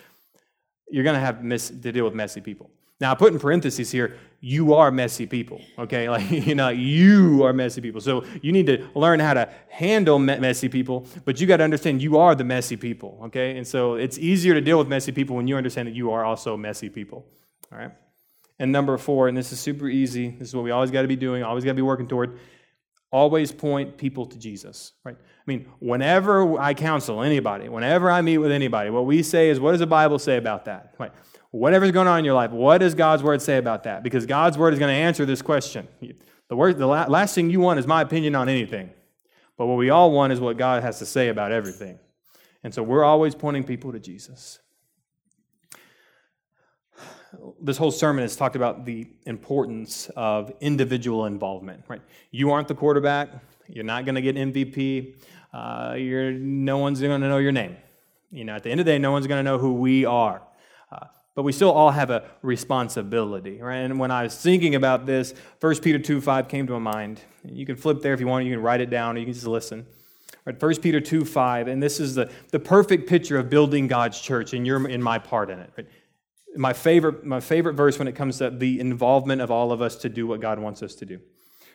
[0.90, 2.70] you're going to have miss, to deal with messy people.
[3.00, 6.08] Now, I put in parentheses here, you are messy people, okay?
[6.10, 8.00] Like, you know, you are messy people.
[8.00, 12.02] So you need to learn how to handle messy people, but you got to understand
[12.02, 13.56] you are the messy people, okay?
[13.56, 16.24] And so it's easier to deal with messy people when you understand that you are
[16.24, 17.26] also messy people,
[17.72, 17.92] all right?
[18.58, 21.08] And number four, and this is super easy, this is what we always got to
[21.08, 22.38] be doing, always got to be working toward,
[23.10, 25.16] always point people to Jesus, right?
[25.18, 29.58] I mean, whenever I counsel anybody, whenever I meet with anybody, what we say is,
[29.58, 30.94] what does the Bible say about that?
[30.98, 31.12] Right?
[31.50, 34.02] Whatever's going on in your life, what does God's word say about that?
[34.02, 35.88] Because God's word is going to answer this question.
[36.48, 38.90] The, word, the last thing you want is my opinion on anything.
[39.56, 41.98] But what we all want is what God has to say about everything.
[42.62, 44.58] And so we're always pointing people to Jesus.
[47.60, 52.02] This whole sermon has talked about the importance of individual involvement, right?
[52.30, 53.30] You aren't the quarterback.
[53.68, 55.14] You're not going to get MVP.
[55.52, 57.76] Uh, you're, no one's going to know your name.
[58.30, 60.04] You know, at the end of the day, no one's going to know who we
[60.04, 60.42] are.
[60.90, 63.78] Uh, but we still all have a responsibility, right?
[63.78, 67.20] And when I was thinking about this, 1 Peter 2 5 came to my mind.
[67.44, 69.34] You can flip there if you want, you can write it down, or you can
[69.34, 69.86] just listen.
[70.44, 74.20] Right, 1 Peter 2 5, and this is the, the perfect picture of building God's
[74.20, 75.70] church, and you're in my part in it.
[75.76, 75.86] Right?
[76.56, 79.96] My, favorite, my favorite verse when it comes to the involvement of all of us
[79.96, 81.20] to do what God wants us to do.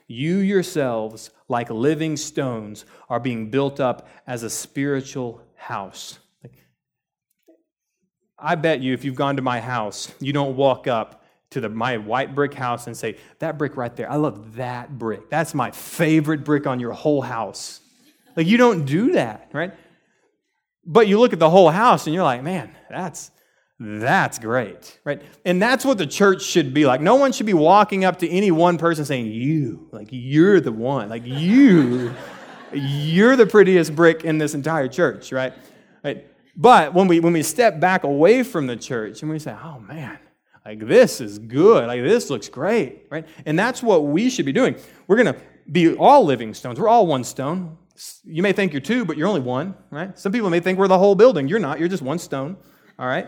[0.07, 6.19] You yourselves, like living stones, are being built up as a spiritual house.
[8.37, 11.69] I bet you if you've gone to my house, you don't walk up to the,
[11.69, 15.29] my white brick house and say, That brick right there, I love that brick.
[15.29, 17.79] That's my favorite brick on your whole house.
[18.35, 19.73] Like, you don't do that, right?
[20.85, 23.31] But you look at the whole house and you're like, Man, that's.
[23.77, 25.21] That's great, right?
[25.43, 27.01] And that's what the church should be like.
[27.01, 30.71] No one should be walking up to any one person saying, You, like, you're the
[30.71, 32.13] one, like, you,
[32.71, 35.51] you're the prettiest brick in this entire church, right?
[36.05, 36.25] right?
[36.55, 39.79] But when we, when we step back away from the church and we say, oh
[39.79, 40.17] man,
[40.65, 43.27] like this is good, like this looks great, right?
[43.45, 44.75] And that's what we should be doing.
[45.07, 45.39] We're going to
[45.71, 46.79] be all living stones.
[46.79, 47.77] We're all one stone.
[48.23, 50.17] You may think you're two, but you're only one, right?
[50.17, 51.47] Some people may think we're the whole building.
[51.47, 51.79] You're not.
[51.79, 52.57] You're just one stone,
[52.97, 53.27] all right?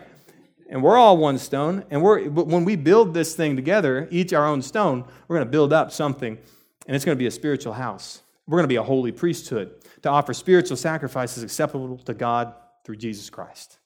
[0.70, 1.84] And we're all one stone.
[1.90, 5.46] And we're, but when we build this thing together, each our own stone, we're going
[5.46, 6.38] to build up something,
[6.86, 8.22] and it's going to be a spiritual house.
[8.46, 12.54] We're going to be a holy priesthood to offer spiritual sacrifices acceptable to God
[12.88, 13.76] through Jesus Christ.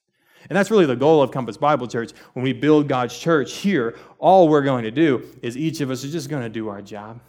[0.49, 2.13] And that's really the goal of Compass Bible Church.
[2.35, 6.05] When we build God's church here, all we're going to do is each of us
[6.05, 7.21] is just going to do our job.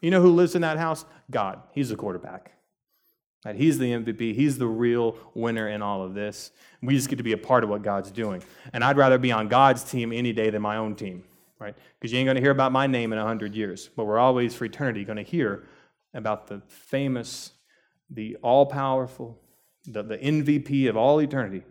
[0.00, 1.04] You know who lives in that house?
[1.30, 1.60] God.
[1.72, 2.52] He's the quarterback.
[3.44, 3.54] Right?
[3.54, 4.34] He's the MVP.
[4.34, 6.52] He's the real winner in all of this.
[6.80, 8.42] We just get to be a part of what God's doing.
[8.72, 11.22] And I'd rather be on God's team any day than my own team,
[11.58, 11.76] right?
[11.98, 13.90] Because you ain't going to hear about my name in 100 years.
[13.94, 15.64] But we're always, for eternity, going to hear
[16.14, 17.52] about the famous,
[18.08, 19.38] the all powerful,
[19.86, 21.62] the, the MVP of all eternity,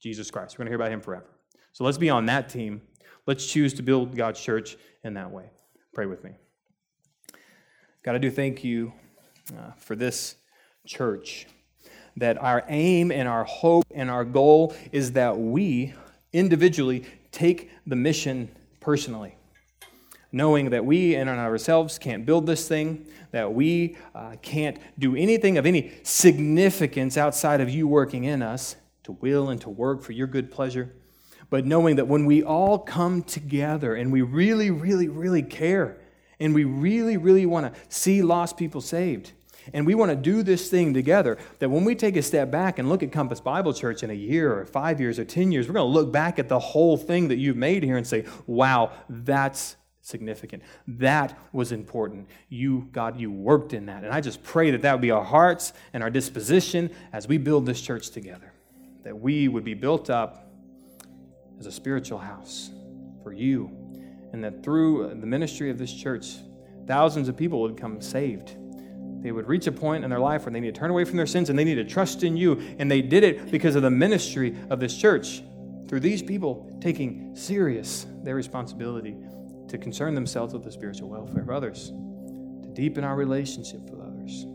[0.00, 0.54] Jesus Christ.
[0.54, 1.26] We're going to hear about him forever.
[1.72, 2.82] So let's be on that team.
[3.26, 5.50] Let's choose to build God's church in that way.
[5.92, 6.32] Pray with me.
[8.02, 8.92] God, I do thank you
[9.56, 10.36] uh, for this
[10.86, 11.46] church.
[12.16, 15.94] That our aim and our hope and our goal is that we
[16.32, 18.50] individually take the mission
[18.80, 19.36] personally
[20.34, 25.14] knowing that we in and ourselves can't build this thing, that we uh, can't do
[25.14, 28.74] anything of any significance outside of you working in us
[29.04, 30.92] to will and to work for your good pleasure.
[31.50, 35.98] But knowing that when we all come together and we really, really, really care,
[36.40, 39.32] and we really, really want to see lost people saved,
[39.72, 42.80] and we want to do this thing together, that when we take a step back
[42.80, 45.68] and look at Compass Bible Church in a year or five years or 10 years,
[45.68, 48.24] we're going to look back at the whole thing that you've made here and say,
[48.46, 50.62] wow, that's significant.
[50.86, 52.28] That was important.
[52.50, 54.04] You, God, you worked in that.
[54.04, 57.38] And I just pray that that would be our hearts and our disposition as we
[57.38, 58.52] build this church together.
[59.02, 60.46] That we would be built up
[61.58, 62.70] as a spiritual house
[63.22, 63.70] for you.
[64.32, 66.36] And that through the ministry of this church,
[66.86, 68.56] thousands of people would come saved.
[69.22, 71.16] They would reach a point in their life where they need to turn away from
[71.16, 72.60] their sins and they need to trust in you.
[72.78, 75.42] And they did it because of the ministry of this church.
[75.88, 79.16] Through these people taking serious their responsibility
[79.68, 81.90] to concern themselves with the spiritual welfare of others,
[82.62, 84.46] to deepen our relationship with others.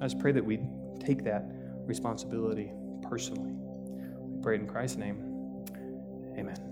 [0.00, 0.60] I just pray that we
[0.98, 1.44] take that
[1.86, 2.72] responsibility
[3.08, 3.52] personally.
[3.52, 5.64] We pray in Christ's name.
[6.38, 6.69] Amen.